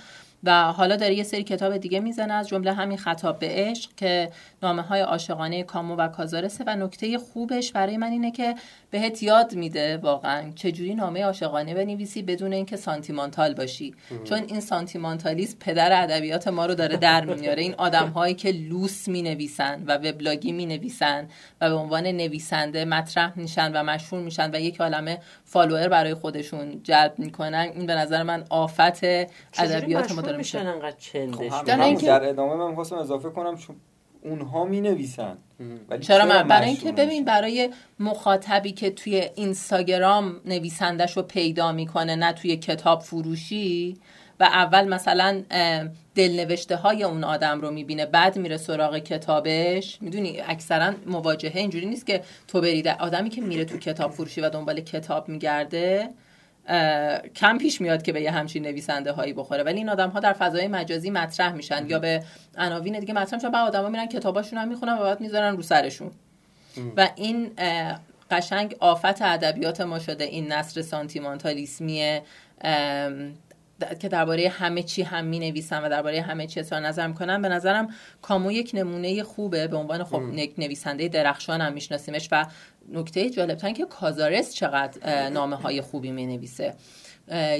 و 0.46 0.72
حالا 0.72 0.96
داره 0.96 1.14
یه 1.14 1.22
سری 1.22 1.42
کتاب 1.42 1.76
دیگه 1.76 2.00
می‌زنه 2.00 2.34
از 2.34 2.48
جمله 2.48 2.72
همین 2.72 2.98
خطاب 2.98 3.38
به 3.38 3.48
عشق 3.50 3.90
که 3.96 4.30
نامه 4.62 4.82
های 4.82 5.00
عاشقانه 5.00 5.62
کامو 5.62 5.96
و 5.96 6.08
کازارسه 6.08 6.64
و 6.66 6.76
نکته 6.76 7.18
خوبش 7.18 7.72
برای 7.72 7.96
من 7.96 8.10
اینه 8.10 8.30
که 8.30 8.54
بهت 8.90 9.22
یاد 9.22 9.54
میده 9.54 9.96
واقعا 9.96 10.52
چجوری 10.54 10.94
نامه 10.94 11.24
عاشقانه 11.24 11.74
بنویسی 11.74 12.22
بدون 12.22 12.52
اینکه 12.52 12.76
سانتیمانتال 12.76 13.54
باشی. 13.54 13.94
چون 14.24 14.38
این 14.38 14.60
سانتیمانتالیسم 14.60 15.56
پدر 15.60 16.02
ادبیات 16.02 16.48
ما 16.48 16.66
رو 16.66 16.74
داره 16.74 16.96
در 16.96 17.24
میاره. 17.24 17.62
این 17.62 17.74
آدم 17.74 18.08
هایی 18.08 18.34
که 18.34 18.52
لوس 18.52 19.08
می 19.08 19.22
نویسن 19.22 19.82
و 19.86 19.94
وبلاگی 19.96 20.52
می 20.52 20.66
نویسن 20.66 21.28
و 21.60 21.68
به 21.68 21.74
عنوان 21.74 22.06
نویسنده 22.06 22.84
مطرح 22.84 23.38
میشن 23.38 23.72
و 23.72 23.82
مشهور 23.82 24.22
میشن 24.22 24.50
و 24.54 24.60
یک 24.60 24.80
عالمه 24.80 25.18
follower 25.44 25.88
برای 25.88 26.14
خودشون 26.14 26.80
جلب 26.82 27.14
می‌کنن 27.18 27.72
این 27.74 27.86
به 27.86 27.94
نظر 27.94 28.22
من 28.22 28.44
آفت 28.50 29.04
ادبیات 29.58 30.12
ما 30.12 30.22
داره 30.22 30.35
میشن 30.36 30.66
انقدر 30.66 30.96
چندش 30.98 31.52
خب، 31.52 31.64
در 32.06 32.28
ادامه 32.28 32.54
من 32.54 32.68
می‌خواستم 32.68 32.96
اضافه 32.96 33.30
کنم 33.30 33.56
چون 33.56 33.76
اونها 34.22 34.64
می 34.64 34.80
نویسن 34.80 35.38
ولی 35.88 36.04
چرا 36.04 36.24
من 36.24 36.48
برای 36.48 36.68
اینکه 36.68 36.92
ببین 36.92 37.24
برای 37.24 37.70
مخاطبی 38.00 38.72
که 38.72 38.90
توی 38.90 39.28
اینستاگرام 39.34 40.40
نویسندش 40.44 41.16
رو 41.16 41.22
پیدا 41.22 41.72
می‌کنه 41.72 42.16
نه 42.16 42.32
توی 42.32 42.56
کتاب 42.56 43.00
فروشی 43.00 43.96
و 44.40 44.44
اول 44.44 44.88
مثلا 44.88 45.42
دلنوشته 46.14 46.76
های 46.76 47.04
اون 47.04 47.24
آدم 47.24 47.60
رو 47.60 47.70
می‌بینه 47.70 48.06
بعد 48.06 48.36
میره 48.36 48.56
سراغ 48.56 48.98
کتابش. 48.98 49.98
می‌دونی 50.00 50.40
اکثرا 50.40 50.92
مواجهه 51.06 51.56
اینجوری 51.56 51.86
نیست 51.86 52.06
که 52.06 52.22
تو 52.48 52.60
بری 52.60 52.82
در- 52.82 52.96
آدمی 53.00 53.30
که 53.30 53.40
میره 53.40 53.64
تو 53.64 53.78
کتاب 53.78 54.10
فروشی 54.10 54.40
و 54.40 54.50
دنبال 54.50 54.80
کتاب 54.80 55.28
میگرده 55.28 56.08
کم 57.34 57.58
پیش 57.58 57.80
میاد 57.80 58.02
که 58.02 58.12
به 58.12 58.22
یه 58.22 58.30
همچین 58.30 58.62
نویسنده 58.62 59.12
هایی 59.12 59.32
بخوره. 59.32 59.62
ولی 59.62 59.76
این 59.76 59.88
آدم 59.88 60.10
ها 60.10 60.20
در 60.20 60.32
فضای 60.32 60.68
مجازی 60.68 61.10
مطرح 61.10 61.52
میشن 61.52 61.86
یا 61.88 61.98
به 61.98 62.22
عناوین 62.58 62.98
دیگه 62.98 63.14
مطرح 63.14 63.34
میشن. 63.34 63.50
بعد 63.50 63.66
آدما 63.66 63.88
میرن 63.88 64.06
کتاباشون 64.06 64.58
هم 64.58 64.68
می‌خونن 64.68 64.92
و 64.92 65.02
بعد 65.02 65.20
می‌ذارن 65.20 65.56
رو 65.56 65.62
سرشون. 65.62 66.10
و 66.96 67.08
این 67.16 67.50
قشنگ 68.30 68.76
آفت 68.80 69.22
ادبیات 69.22 69.80
ما 69.80 69.98
شده. 69.98 70.24
این 70.24 70.52
نصر 70.52 70.82
سانتیمانتالیسمی 70.82 72.20
ام، 72.60 73.34
د- 73.82 73.98
که 73.98 74.08
درباره 74.08 74.48
همه 74.48 74.82
چی 74.82 75.02
هم 75.02 75.24
می 75.24 75.38
نویسن 75.38 75.82
و 75.82 75.88
درباره 75.88 76.22
همه 76.22 76.46
چی 76.46 76.60
اظهار 76.60 76.80
نظر 76.80 77.06
می‌کنن. 77.06 77.42
به 77.42 77.48
نظرم 77.48 77.88
کامو 78.22 78.52
یک 78.52 78.70
نمونه 78.74 79.22
خوبه. 79.22 79.66
به 79.66 79.76
عنوان 79.76 80.04
خب 80.04 80.22
نویسنده 80.58 81.08
درخشان 81.08 81.60
هم 81.60 81.72
میشناسیمش 81.72 82.28
و 82.32 82.46
نکته 82.88 83.30
جالبتر 83.30 83.72
که 83.72 83.84
کازارس 83.84 84.54
چقدر 84.54 85.28
نامه 85.28 85.56
های 85.56 85.80
خوبی 85.80 86.10
می 86.10 86.26
نویسه 86.26 86.74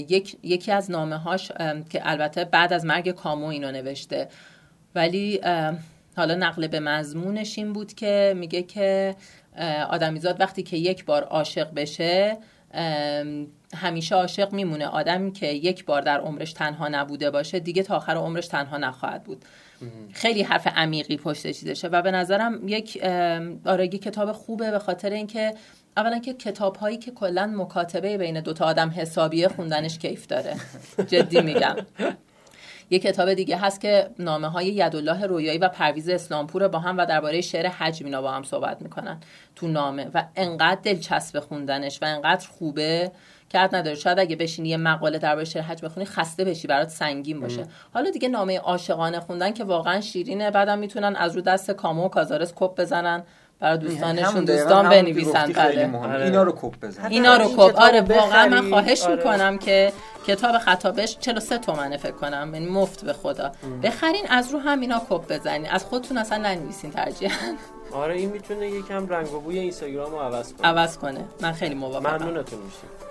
یک، 0.08 0.36
یکی 0.42 0.72
از 0.72 0.90
نامه 0.90 1.16
هاش 1.16 1.52
که 1.90 2.00
البته 2.02 2.44
بعد 2.44 2.72
از 2.72 2.84
مرگ 2.84 3.10
کامو 3.10 3.46
اینو 3.46 3.72
نوشته. 3.72 4.28
ولی 4.94 5.40
حالا 6.16 6.34
نقل 6.34 6.66
به 6.66 6.80
مضمونش 6.80 7.58
این 7.58 7.72
بود 7.72 7.94
که 7.94 8.34
میگه 8.36 8.62
که 8.62 9.16
آدمیزاد 9.90 10.40
وقتی 10.40 10.62
که 10.62 10.76
یک 10.76 11.04
بار 11.04 11.24
عاشق 11.24 11.74
بشه 11.74 12.38
همیشه 13.74 14.14
عاشق 14.14 14.52
میمونه. 14.52 14.86
آدمی 14.86 15.32
که 15.32 15.46
یک 15.46 15.84
بار 15.84 16.02
در 16.02 16.20
عمرش 16.20 16.52
تنها 16.52 16.88
نبوده 16.88 17.30
باشه 17.30 17.60
دیگه 17.60 17.82
تا 17.82 17.96
آخر 17.96 18.14
عمرش 18.16 18.46
تنها 18.48 18.76
نخواهد 18.76 19.24
بود. 19.24 19.44
خیلی 20.12 20.42
حرف 20.42 20.66
عمیقی 20.66 21.16
پشت 21.16 21.42
چیزشه 21.42 21.88
و 21.88 22.02
به 22.02 22.10
نظرم 22.10 22.68
یک 22.68 22.96
یک 23.78 24.02
کتاب 24.02 24.32
خوبه 24.32 24.70
به 24.70 24.78
خاطر 24.78 25.10
اینکه 25.10 25.54
اولا 25.96 26.18
که 26.18 26.34
کتاب 26.34 26.76
هایی 26.76 26.96
که 26.96 27.10
کلا 27.10 27.46
مکاتبه 27.56 28.18
بین 28.18 28.40
دوتا 28.40 28.64
آدم 28.64 28.90
حسابیه 28.90 29.48
خوندنش 29.48 29.98
کیف 29.98 30.26
داره. 30.26 30.56
جدی 31.08 31.40
میگم. 31.40 31.76
یه 32.90 32.98
کتاب 32.98 33.34
دیگه 33.34 33.56
هست 33.56 33.80
که 33.80 34.10
نامه 34.18 34.48
های 34.48 34.66
یدالله 34.66 35.26
رویایی 35.26 35.58
و 35.58 35.68
پرویز 35.68 36.08
اسلامپور 36.08 36.68
با 36.68 36.78
هم 36.78 36.98
و 36.98 37.06
درباره 37.06 37.40
شعر 37.40 37.66
حج 37.66 38.02
اینا 38.04 38.22
با 38.22 38.30
هم 38.30 38.42
صحبت 38.42 38.82
می‌کنن. 38.82 39.20
تو 39.56 39.68
نامه. 39.68 40.10
و 40.14 40.24
انقدر 40.36 40.80
دلچسب 40.82 41.40
خوندنش 41.40 42.02
و 42.02 42.04
انقدر 42.04 42.48
خوبه. 42.48 43.12
که 43.48 43.58
حد 43.58 43.74
نداره. 43.74 43.96
شاید 43.96 44.18
اگه 44.18 44.36
بشینی 44.36 44.68
یه 44.68 44.76
مقاله 44.76 45.18
درباره 45.18 45.44
شعر 45.44 45.62
حج 45.62 45.84
بخونی 45.84 46.06
خسته 46.06 46.44
بشی 46.44 46.68
برات 46.68 46.88
سنگین 46.88 47.40
باشه. 47.40 47.66
حالا 47.94 48.10
دیگه 48.10 48.28
نامه 48.28 48.58
عاشقانه 48.58 49.20
خوندن 49.20 49.52
که 49.52 49.64
واقعا 49.64 50.00
شیرینه. 50.00 50.50
بعدم 50.50 50.78
می‌تونن 50.78 51.16
از 51.16 51.36
رو 51.36 51.40
دست 51.40 51.70
کامو 51.70 52.04
و 52.04 52.08
کازارس 52.08 52.52
کپ 52.56 52.80
بزنن. 52.80 53.22
برای 53.60 53.78
دوستانشون 53.78 54.24
همون 54.24 54.44
دقیقاً 54.44 54.62
دوستان 54.62 54.88
بنویسن. 54.88 55.52
بله. 55.52 55.98
آره. 55.98 56.24
اینا 56.24 56.42
رو 56.42 56.52
کپ 56.52 56.80
بزن. 56.82 57.06
اینا 57.06 57.36
رو 57.36 57.44
کپ. 57.44 57.74
آره 57.76 58.00
واقعا 58.00 58.48
من. 58.48 58.70
خواهش 58.70 59.02
آره. 59.02 59.16
می‌کنم 59.16 59.58
که 59.58 59.92
کتاب 60.26 60.58
خطابش 60.58 61.18
43 61.18 61.58
تومنه 61.58 61.96
فکر 61.96 62.12
کنم. 62.12 62.50
یعنی 62.54 62.66
مفت 62.66 63.04
به 63.04 63.12
خدا. 63.12 63.52
بخرین 63.82 64.26
از 64.28 64.52
رو 64.52 64.58
همینا 64.58 65.02
کپ 65.10 65.32
بزنین. 65.32 65.70
از 65.70 65.84
خودتون 65.84 66.18
اصلا 66.18 66.38
ننویسین 66.38 66.90
ترجیحاً. 66.90 67.54
آره 67.92 68.14
این 68.14 68.30
می‌تونه 68.30 68.70
یکم 68.70 69.08
رنگ 69.08 69.34
و 69.34 69.40
بوی 69.40 69.58
اینستاگرام 69.58 70.10
رو 70.10 70.18
عوض 70.18 70.52
کنه. 70.52 70.66
عوض 70.68 70.98
کنه. 70.98 71.24
من 71.40 71.52
خیلی 71.52 71.74
موافقم. 71.74 72.16
ممنونتون 72.16 72.58
روزی 72.58 73.05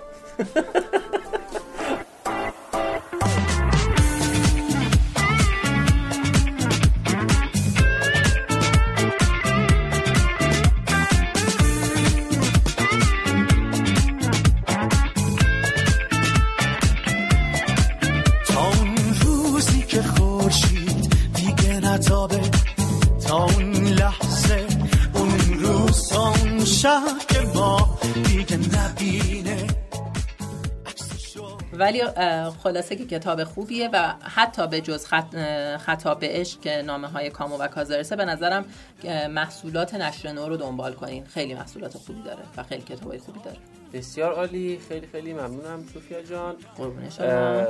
که 27.28 27.40
ما 27.54 27.98
دیگه 28.24 28.56
نبینه 28.56 29.45
ولی 31.78 32.02
خلاصه 32.62 32.96
که 32.96 33.06
کتاب 33.06 33.44
خوبیه 33.44 33.90
و 33.92 34.14
حتی 34.22 34.66
به 34.66 34.80
جز 34.80 35.06
خط... 35.06 35.36
خطاب 35.76 36.20
به 36.20 36.28
عشق 36.30 36.68
نامه 36.68 37.08
های 37.08 37.30
کامو 37.30 37.56
و 37.58 37.68
کازارسه 37.68 38.16
به 38.16 38.24
نظرم 38.24 38.64
محصولات 39.30 39.94
نشر 39.94 40.32
نو 40.32 40.48
رو 40.48 40.56
دنبال 40.56 40.92
کنین. 40.92 41.24
خیلی 41.24 41.54
محصولات 41.54 41.96
خوبی 41.96 42.22
داره 42.22 42.42
و 42.56 42.62
خیلی 42.62 42.82
کتاب 42.82 43.18
خوبی 43.18 43.40
داره. 43.44 43.56
بسیار 43.92 44.32
عالی. 44.32 44.80
خیلی 44.88 45.06
خیلی 45.12 45.32
ممنونم 45.32 45.84
صوفیا 45.92 46.22
جان. 46.22 46.54
قربون 46.76 47.10
شما. 47.10 47.64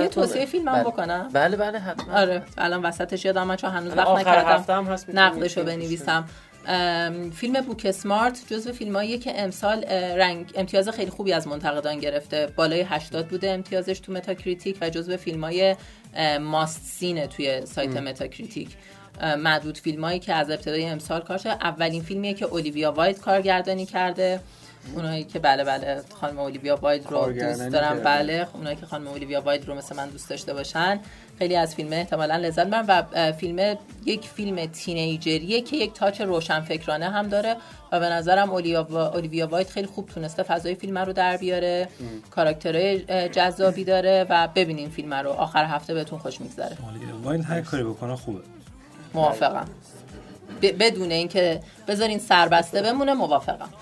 یه 0.00 0.08
توصیه 0.08 0.46
فیلم 0.46 0.68
هم 0.68 0.74
بله. 0.74 0.84
بکنم؟ 0.84 1.28
بله 1.32 1.56
بله 1.56 1.78
حتما. 1.78 2.14
آره. 2.14 2.42
الان 2.58 2.82
وسطش 2.82 3.24
یادم 3.24 3.46
من 3.46 3.56
چون 3.56 3.70
هنوز 3.70 3.96
وقت 3.96 4.08
نکردم. 4.08 4.74
هم 4.74 4.84
هست 4.84 5.10
نقدشو 5.10 5.64
بنویسم. 5.64 6.24
فیلم 7.34 7.60
Booksmart 7.66 8.42
جزو 8.50 8.72
فیلماییه 8.72 9.18
که 9.18 9.40
امسال 9.40 9.84
رنگ 9.84 10.52
امتیاز 10.54 10.88
خیلی 10.88 11.10
خوبی 11.10 11.32
از 11.32 11.48
منتقدان 11.48 11.98
گرفته. 11.98 12.52
بالای 12.56 12.80
80 12.80 13.28
بوده 13.28 13.50
امتیازش 13.50 14.00
تو 14.00 14.12
Metacritic 14.12 14.78
و 14.80 14.90
جزو 14.90 15.16
فیلمای 15.16 15.76
must 16.40 16.82
see 16.84 17.05
ئه 17.05 17.26
توی 17.26 17.66
سایت 17.66 17.96
Metacritic. 17.96 18.68
معدود 19.38 19.78
فیلمایی 19.78 20.18
که 20.18 20.34
از 20.34 20.50
ابتدای 20.50 20.84
امسال 20.84 21.20
کار 21.20 21.38
شده 21.38 21.52
اولین 21.52 22.02
فیلمیه 22.02 22.34
که 22.34 22.44
اولیویا 22.44 22.92
وایلد 22.92 23.20
کارگردانی 23.20 23.86
کرده. 23.86 24.40
اونایی 24.94 25.24
که 25.24 25.38
بله 25.38 25.64
بله 25.64 26.02
خانم 26.20 26.38
اولیویا 26.38 26.76
وایلد 26.76 27.06
رو 27.06 27.32
دوست 27.32 27.68
دارم. 27.68 28.00
بله. 28.00 28.44
خب 28.44 28.56
اونایی 28.56 28.76
که 28.76 28.86
خانم 28.86 29.08
اولیویا 29.08 29.40
وایلد 29.40 29.68
رو 29.68 29.74
مثل 29.74 29.96
من 29.96 30.08
دوست 30.08 30.30
داشته 30.30 30.54
باشن. 30.54 31.00
خیلی 31.38 31.56
از 31.56 31.74
فیلم 31.74 31.92
احتمالا 31.92 32.36
لذت 32.36 32.66
برن 32.66 32.84
و 32.88 33.32
فیلم 33.32 33.76
یک 34.04 34.24
فیلم 34.28 34.66
تینیجریه 34.66 35.60
که 35.60 35.76
یک 35.76 35.92
تاچ 35.92 36.20
روشنفکرانه 36.20 37.10
هم 37.10 37.28
داره 37.28 37.56
و 37.92 38.00
به 38.00 38.08
نظرم 38.08 38.50
اولیویا, 38.50 39.46
وایت 39.46 39.70
خیلی 39.70 39.86
خوب 39.86 40.06
تونسته 40.08 40.42
فضای 40.42 40.74
فیلم 40.74 40.98
رو 40.98 41.12
در 41.12 41.36
بیاره 41.36 41.88
کاراکترهای 42.30 43.28
جذابی 43.28 43.84
داره 43.84 44.26
و 44.30 44.48
ببینین 44.54 44.88
فیلم 44.90 45.14
رو. 45.14 45.30
آخر 45.30 45.64
هفته 45.64 45.94
بهتون 45.94 46.18
خوش 46.18 46.40
میگذره. 46.40 46.76
واین 47.22 47.42
هر 47.42 47.60
کاری 47.60 47.82
بکنه 47.82 48.16
خوبه. 48.16 48.40
موافقم. 49.14 49.66
ب- 50.62 50.82
بدون 50.84 51.10
اینکه 51.10 51.60
بذارین 51.88 52.18
سربسته 52.18 52.82
بمونه 52.82 53.14
موافقم. 53.14 53.68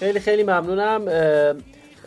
خیلی 0.00 0.20
خیلی 0.20 0.42
ممنونم. 0.42 1.04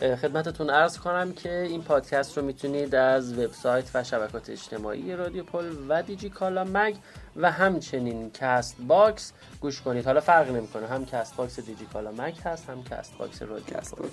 خدمتتون 0.00 0.70
عرض 0.70 0.98
کنم 0.98 1.32
که 1.32 1.60
این 1.60 1.82
پادکست 1.82 2.38
رو 2.38 2.44
می‌تونید 2.44 2.94
از 2.94 3.38
وبسایت 3.38 3.84
و 3.94 4.04
شبکه‌های 4.04 4.50
اجتماعی 4.50 5.16
رادیو 5.16 5.44
پل 5.44 5.64
و 5.88 6.02
دیجی 6.02 6.30
کالا 6.30 6.64
مگ 6.64 6.96
و 7.36 7.50
همچنین 7.50 8.30
Castbox 8.30 9.32
گوش 9.60 9.80
کنید. 9.80 10.04
حالا 10.04 10.20
فرق 10.20 10.50
نمی‌کنه. 10.50 10.86
هم 10.86 11.06
Castbox 11.06 11.60
دیجی 11.60 11.86
کالا 11.92 12.10
مگ 12.12 12.38
هست 12.44 12.70
هم 12.70 12.84
Castbox 12.84 13.42
رادیو 13.42 13.76
پل؟ 13.76 14.08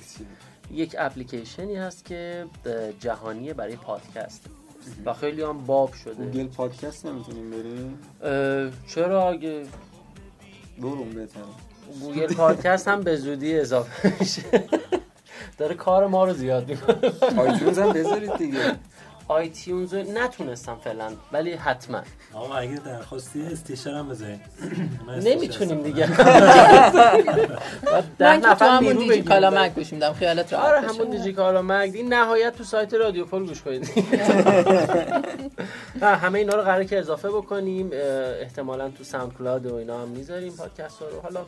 یک 0.72 0.96
اپلیکیشنی 1.00 1.76
هست 1.76 2.06
که 2.06 2.46
جهانیه 3.00 3.54
برای 3.54 3.76
پادکست. 3.76 4.46
و 5.06 5.14
خیلی 5.14 5.42
هم 5.42 5.66
باب 5.66 5.94
شده. 5.94 6.14
Google 6.14 6.48
Podcast 6.48 7.06
نمی‌تونیم 7.06 7.50
بریم؟ 7.52 8.00
چرا 8.88 9.30
اگه 9.30 9.66
برون 10.78 11.10
بهتره. 11.10 11.44
گوگل 12.02 12.34
پادکست 12.34 12.88
هم 12.88 13.02
به 13.02 13.16
زودی 13.16 13.60
اضافه 13.60 14.14
میشه. 14.20 14.44
داره 15.58 15.76
کار 15.76 16.08
ما 16.08 16.26
رو 16.26 16.34
زیاد 16.34 16.68
می‌کنه. 16.70 16.98
آیتونز 17.38 17.80
هم 17.80 17.94
بذارید 17.94 18.38
دیگه. 18.38 18.76
آیتیونز 19.28 19.94
رو 19.94 20.12
نتونستم 20.12 20.78
فعلا 20.84 21.12
ولی 21.32 21.54
حتما. 21.54 22.02
آقا 22.34 22.56
اگه 22.56 22.76
درخواستی 22.76 23.46
استیشن 23.52 23.90
هم 23.90 24.10
بذارین 24.10 24.40
من 25.08 25.20
نمی‌تونیم 25.20 25.82
دیگه. 25.82 26.08
من 28.20 28.42
که 28.42 28.48
تو 28.48 28.48
نفر 28.48 28.70
همون 28.70 28.94
دیجی. 28.94 29.22
کالا 29.24 29.50
مک 29.50 29.74
گوش 29.76 29.94
میدم 29.94 30.14
خیالت 30.14 30.54
راحت 30.54 30.66
آره. 30.66 30.82
همون 30.82 31.10
دیجی 31.10 31.34
کالا 31.34 31.62
مگد 31.62 31.96
این 31.96 32.14
نهایت 32.14 32.56
تو 32.56 32.64
سایت 32.64 32.94
رادیو 32.94 33.26
پل 33.26 33.46
گوش 33.46 33.62
کنید. 33.62 33.90
همه 36.02 36.40
اینا 36.40 36.56
رو 36.56 36.62
قراره 36.62 36.86
که 36.86 37.00
اضافه 37.00 37.30
بکنیم. 37.30 37.90
احتمالا 38.42 38.90
تو 38.90 39.04
SoundCloud 39.04 39.66
و 39.66 39.76
اینا 39.76 40.02
هم 40.02 40.08
می‌ذاریم 40.08 40.54
پادکست 40.56 41.00
ها 41.02 41.08
رو. 41.08 41.22
حالا 41.22 41.46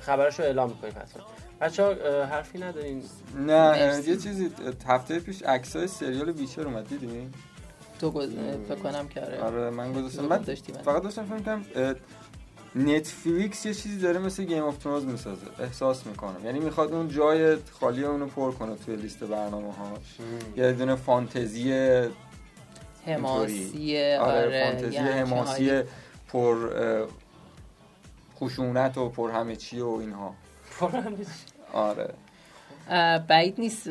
خبرش 0.00 0.38
رو 0.40 0.44
اعلام 0.44 0.68
می‌کنیم 0.68 0.92
حتما. 0.92 1.22
بچه 1.60 1.82
ها 1.82 2.24
حرفی 2.24 2.58
ندارین. 2.58 3.02
نه 3.36 3.70
مرسی. 3.70 4.10
یه 4.10 4.16
چیزی 4.16 4.50
هفته 4.86 5.20
پیش 5.20 5.42
عکسای 5.42 5.86
سریال 5.86 6.30
Witcher 6.30 6.62
اومد 6.62 6.88
دیدی؟ 6.88 7.30
تو. 7.98 8.10
فکر 8.68 8.74
کنم 8.82 9.08
که 9.08 9.20
آره. 9.20 9.40
آره 9.40 9.70
من 9.70 9.92
گذاشتم. 9.92 10.26
من. 10.26 10.42
فقط 10.84 11.02
داشتم 11.02 11.24
فکر 11.24 11.38
کنم 11.38 11.64
Netflix 12.76 13.66
یه 13.66 13.74
چیزی 13.74 13.98
داره 13.98 14.18
مثل 14.18 14.44
Game 14.44 14.62
of 14.62 14.78
Thrones 14.78 15.04
می‌سازه. 15.04 15.46
احساس 15.58 16.06
می‌کنم. 16.06 16.44
یعنی 16.44 16.58
می‌خواد 16.60 16.92
اون 16.92 17.08
جای 17.08 17.56
خالی 17.80 18.04
اونو 18.04 18.26
پر 18.26 18.52
کنه 18.52 18.76
توی 18.76 18.96
لیست 18.96 19.24
برنامه 19.24 19.72
هاش 19.72 20.18
یه 20.56 20.72
دونه 20.72 20.94
فانتزی 20.94 21.72
حماسی 23.06 23.96
آره, 23.96 24.18
آره, 24.18 24.64
فانتزی 24.64 24.96
همچین 24.96 25.16
حماسی. 25.16 25.82
پر 26.28 26.56
خشونت 28.36 28.98
و 28.98 29.08
پر 29.08 29.30
همه 29.30 29.56
چی 29.56 29.80
و 29.80 29.88
اینها. 29.88 30.34
آره. 31.72 32.08
اه، 32.90 33.18
بعید 33.18 33.54
نیست. 33.58 33.88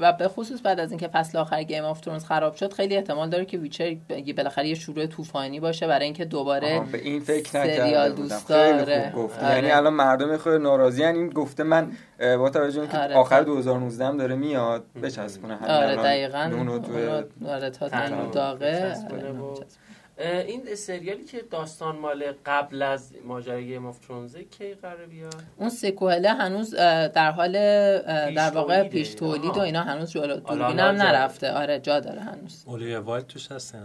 و 0.00 0.12
به 0.12 0.28
خصوص 0.28 0.60
بعد 0.64 0.80
از 0.80 0.90
اینکه 0.90 1.08
فصل 1.08 1.38
آخر 1.38 1.62
Game 1.62 1.84
of 1.84 2.00
Thrones 2.00 2.24
خراب 2.24 2.54
شد 2.54 2.72
خیلی 2.72 2.96
احتمال 2.96 3.30
داره 3.30 3.44
که 3.44 3.58
Witcher 3.58 3.96
بالاخره 4.36 4.68
یه 4.68 4.74
شروع 4.74 5.06
طوفانی 5.06 5.60
باشه 5.60 5.86
برای 5.86 6.04
اینکه 6.04 6.24
دوباره 6.24 6.80
به 6.92 6.98
این 6.98 7.20
فکر 7.20 7.48
سریال 7.50 7.86
نکرده 7.88 8.10
بودم 8.10 8.22
دوست 8.28 8.46
خیلی 8.46 8.78
داره. 8.78 9.10
خوب 9.14 9.22
گفت 9.24 9.42
آره. 9.42 9.54
یعنی 9.54 9.70
الان 9.70 9.94
مردم 9.94 10.36
خیلی 10.36 10.58
ناراضی 10.58 11.04
این 11.04 11.28
گفته 11.30 11.62
من 11.62 11.92
با 12.18 12.50
توجه 12.50 12.76
به 12.76 12.80
اینکه 12.82 12.98
آره، 12.98 13.14
آخر 13.14 13.38
تا- 13.38 13.44
2019 13.44 14.06
هم 14.06 14.16
داره 14.16 14.34
میاد 14.34 14.84
بچسبونه 15.02 15.56
همین 15.56 15.70
آره 15.70 15.96
دقیقا. 15.96 16.50
آره 17.48 17.70
تا 17.70 17.88
داغه. 18.32 18.96
این 20.18 20.74
سریالی 20.74 21.24
که 21.24 21.42
داستان 21.50 21.96
مال 21.96 22.24
قبل 22.46 22.82
از 22.82 23.12
ماجرای 23.24 23.66
Game 23.66 23.86
of 23.86 23.98
Thrones 23.98 24.38
ه 24.38 24.44
کی 24.44 24.74
قراره 24.74 25.06
بیاد 25.06 25.34
اون 25.56 25.68
sequel 25.68 26.19
ه 26.19 26.28
هنوز 26.32 26.74
در 27.14 27.30
حال 27.30 27.52
در 28.32 28.50
واقع. 28.54 28.88
پیش 28.88 29.14
تولید 29.14 29.56
و. 29.56 29.60
اینا 29.60 29.82
هنوز 29.82 30.10
جلو 30.12 30.36
دوربین 30.36 30.78
هم. 30.78 30.96
نرفته 30.96 31.52
آره 31.52 31.80
جا 31.80 32.00
داره 32.00 32.20
هنوز 32.20 32.62
اولیویا 32.66 33.02
وایلد 33.02 33.26
توش 33.26 33.52
هست 33.52 33.74
نه 33.76 33.82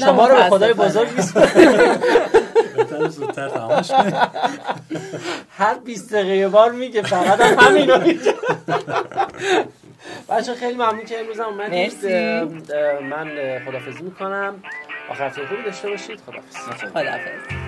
شما 0.00 0.26
رو 0.28 0.36
به 0.36 0.42
خدای. 0.42 0.72
بزرگ 0.72 1.08
زودتر 3.08 3.48
کنیم 3.48 4.12
هر 5.48 5.78
20 5.78 6.12
دقیقه 6.14 6.48
بار 6.48 6.72
میگه 6.72 7.02
فقط 7.02 7.40
هم 7.40 7.58
همینو 7.58 7.98
میگه 7.98 8.34
بچه 10.28 10.54
خیلی 10.54 10.74
ممنون 10.74 11.04
که 11.04 11.20
امروز 11.20 11.40
هم 11.40 11.46
اومدید. 11.46 11.74
مرسی. 11.74 12.40
من 13.04 13.28
خدافزی 13.66 14.02
می‌کنم. 14.02 14.62
آخر 15.10 15.28
خوبی 15.28 15.62
داشته 15.64 15.90
باشید. 15.90 16.20
خدافز 16.20 16.56
خدافظ 16.56 17.64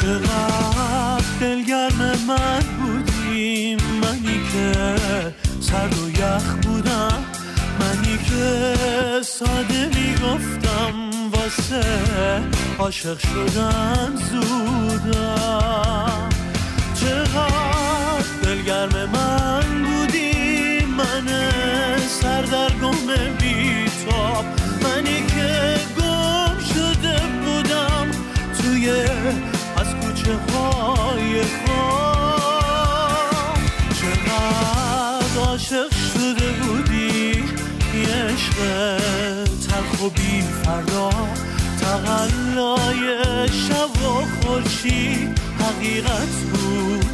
چقدر 0.00 1.62
ساده 9.40 9.86
می‌گفتم 9.86 10.94
واسه 11.32 11.82
عاشق 12.78 13.18
شدن 13.18 14.16
زودم 14.30 16.28
چقدر 17.00 18.24
دلگرم 18.42 19.10
من 19.10 19.84
بودی 19.84 20.84
من 20.84 21.26
سردرگم 22.08 23.06
بیتاب. 23.38 24.44
منی 24.82 25.26
که 25.26 25.74
گم 25.98 26.58
شده 26.74 27.20
بودم 27.44 28.06
توی 28.62 29.04
تلخ 39.68 40.02
و 40.02 40.08
بی 40.08 40.42
فردا 40.64 41.10
تقلای 41.80 43.16
شب 43.48 44.02
و 44.02 44.24
خورشید 44.40 45.38
حقیقت 45.60 46.34
بود. 46.52 47.09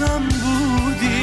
واپسم 0.00 0.22
بودی 0.22 1.22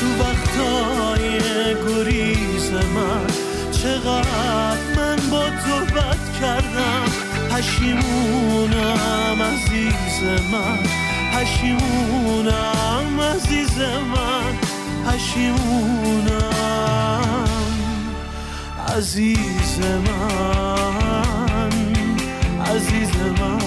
تو 0.00 0.06
وقتای 0.22 1.26
گریز 1.74 2.70
من. 2.72 3.26
چقدر 3.72 4.76
من 4.96 5.16
با 5.30 5.44
تو 5.44 5.76
بد 5.94 6.22
کردم. 6.40 7.06
پشیمونم 7.50 9.42
عزیز 9.42 10.18
من. 10.52 10.78
پشیمونم 11.32 13.20
عزیز 13.20 13.78
من. 13.78 14.54
پشیمونم 15.06 16.46
عزیز 18.96 19.78
من. 19.78 21.72
عزیز 22.66 23.16
من. 23.40 23.66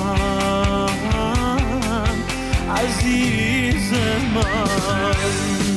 عزیز 2.78 3.59
من 3.92 5.69